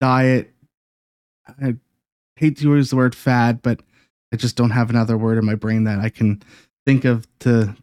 diet. 0.00 0.52
I 1.62 1.76
hate 2.36 2.58
to 2.58 2.64
use 2.74 2.90
the 2.90 2.96
word 2.96 3.14
fad, 3.14 3.62
but 3.62 3.80
I 4.32 4.36
just 4.36 4.54
don't 4.56 4.70
have 4.70 4.90
another 4.90 5.16
word 5.16 5.38
in 5.38 5.44
my 5.46 5.54
brain 5.54 5.84
that 5.84 5.98
I 6.00 6.10
can 6.10 6.42
think 6.86 7.04
of 7.04 7.26
to 7.40 7.74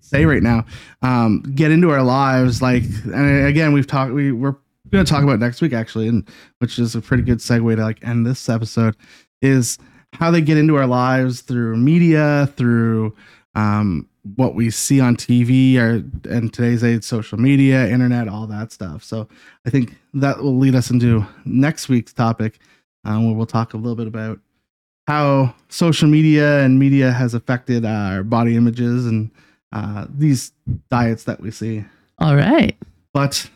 say 0.00 0.24
right 0.24 0.42
now. 0.42 0.64
Um, 1.02 1.42
get 1.54 1.70
into 1.70 1.90
our 1.90 2.02
lives, 2.02 2.62
like, 2.62 2.84
and 3.04 3.46
again, 3.46 3.72
we've 3.72 3.86
talked. 3.86 4.12
We 4.12 4.32
we're 4.32 4.56
going 4.90 5.04
to 5.04 5.10
talk 5.10 5.22
about 5.22 5.38
next 5.38 5.60
week 5.60 5.72
actually, 5.72 6.08
and 6.08 6.28
which 6.58 6.78
is 6.78 6.94
a 6.94 7.00
pretty 7.00 7.22
good 7.22 7.38
segue 7.38 7.76
to 7.76 7.82
like 7.82 8.04
end 8.06 8.26
this 8.26 8.48
episode. 8.48 8.96
Is 9.42 9.78
how 10.14 10.30
they 10.30 10.40
get 10.40 10.58
into 10.58 10.76
our 10.76 10.86
lives 10.86 11.42
through 11.42 11.76
media, 11.76 12.52
through 12.56 13.14
um, 13.54 14.08
what 14.36 14.54
we 14.54 14.70
see 14.70 15.00
on 15.00 15.16
TV, 15.16 15.76
or 15.76 16.02
and 16.30 16.52
today's 16.52 16.82
age, 16.82 17.04
social 17.04 17.38
media, 17.38 17.88
internet, 17.88 18.28
all 18.28 18.46
that 18.46 18.72
stuff. 18.72 19.04
So 19.04 19.28
I 19.66 19.70
think 19.70 19.96
that 20.14 20.38
will 20.38 20.56
lead 20.56 20.74
us 20.74 20.90
into 20.90 21.26
next 21.44 21.88
week's 21.88 22.12
topic, 22.12 22.58
uh, 23.04 23.18
where 23.18 23.34
we'll 23.34 23.46
talk 23.46 23.74
a 23.74 23.76
little 23.76 23.96
bit 23.96 24.06
about 24.06 24.40
how 25.06 25.54
social 25.70 26.08
media 26.08 26.60
and 26.60 26.78
media 26.78 27.10
has 27.10 27.32
affected 27.32 27.84
our 27.86 28.22
body 28.22 28.56
images 28.56 29.06
and 29.06 29.30
uh, 29.72 30.06
these 30.08 30.52
diets 30.90 31.24
that 31.24 31.40
we 31.40 31.50
see. 31.50 31.84
All 32.18 32.36
right. 32.36 32.76
But 33.12 33.48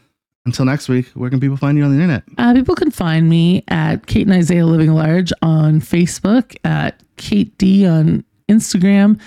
until 0.44 0.64
next 0.64 0.88
week, 0.88 1.06
where 1.08 1.30
can 1.30 1.40
people 1.40 1.56
find 1.56 1.78
you 1.78 1.84
on 1.84 1.90
the 1.90 1.96
internet? 1.96 2.24
Uh, 2.38 2.54
people 2.54 2.74
can 2.74 2.90
find 2.90 3.28
me 3.28 3.64
at 3.68 4.06
Kate 4.06 4.26
and 4.26 4.36
Isaiah 4.36 4.66
Living 4.66 4.92
Large 4.92 5.32
on 5.42 5.80
Facebook, 5.80 6.56
at 6.64 7.00
Kate 7.16 7.56
D 7.58 7.86
on 7.86 8.24
Instagram, 8.48 9.20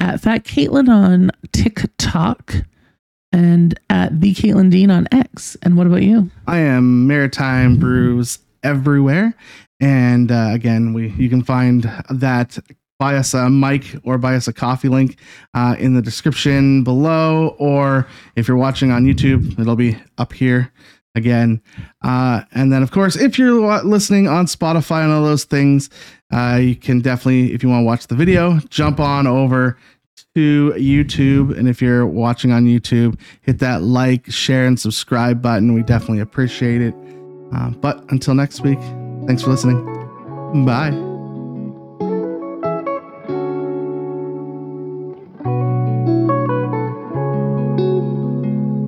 at 0.00 0.20
Fat 0.20 0.44
Caitlin 0.44 0.88
on 0.88 1.30
TikTok, 1.52 2.54
and 3.32 3.78
at 3.90 4.20
the 4.20 4.34
Caitlin 4.34 4.70
Dean 4.70 4.90
on 4.90 5.08
X. 5.12 5.56
And 5.62 5.76
what 5.76 5.86
about 5.86 6.02
you? 6.02 6.30
I 6.46 6.58
am 6.58 7.06
Maritime 7.06 7.76
Brews 7.76 8.38
everywhere. 8.62 9.34
And 9.80 10.30
uh, 10.30 10.50
again, 10.52 10.92
we 10.92 11.08
you 11.10 11.28
can 11.28 11.42
find 11.42 11.82
that 12.08 12.58
buy 13.02 13.16
us 13.16 13.34
a 13.34 13.50
mic 13.50 13.96
or 14.04 14.16
buy 14.16 14.36
us 14.36 14.46
a 14.46 14.52
coffee 14.52 14.88
link 14.88 15.16
uh, 15.54 15.74
in 15.76 15.94
the 15.94 16.00
description 16.00 16.84
below. 16.84 17.56
Or 17.58 18.06
if 18.36 18.46
you're 18.46 18.56
watching 18.56 18.92
on 18.92 19.04
YouTube, 19.04 19.58
it'll 19.58 19.74
be 19.74 19.96
up 20.18 20.32
here 20.32 20.72
again. 21.16 21.60
Uh, 22.04 22.42
and 22.52 22.72
then, 22.72 22.80
of 22.80 22.92
course, 22.92 23.16
if 23.16 23.40
you're 23.40 23.82
listening 23.82 24.28
on 24.28 24.46
Spotify 24.46 25.02
and 25.02 25.12
all 25.12 25.24
those 25.24 25.42
things, 25.42 25.90
uh, 26.32 26.60
you 26.62 26.76
can 26.76 27.00
definitely, 27.00 27.52
if 27.52 27.64
you 27.64 27.68
want 27.68 27.82
to 27.82 27.86
watch 27.86 28.06
the 28.06 28.14
video, 28.14 28.60
jump 28.68 29.00
on 29.00 29.26
over 29.26 29.76
to 30.36 30.72
YouTube. 30.76 31.58
And 31.58 31.68
if 31.68 31.82
you're 31.82 32.06
watching 32.06 32.52
on 32.52 32.66
YouTube, 32.66 33.18
hit 33.40 33.58
that 33.58 33.82
like, 33.82 34.30
share, 34.30 34.64
and 34.64 34.78
subscribe 34.78 35.42
button. 35.42 35.74
We 35.74 35.82
definitely 35.82 36.20
appreciate 36.20 36.80
it. 36.80 36.94
Uh, 37.52 37.70
but 37.70 38.08
until 38.12 38.36
next 38.36 38.60
week, 38.60 38.78
thanks 39.26 39.42
for 39.42 39.50
listening. 39.50 39.84
Bye. 40.64 41.11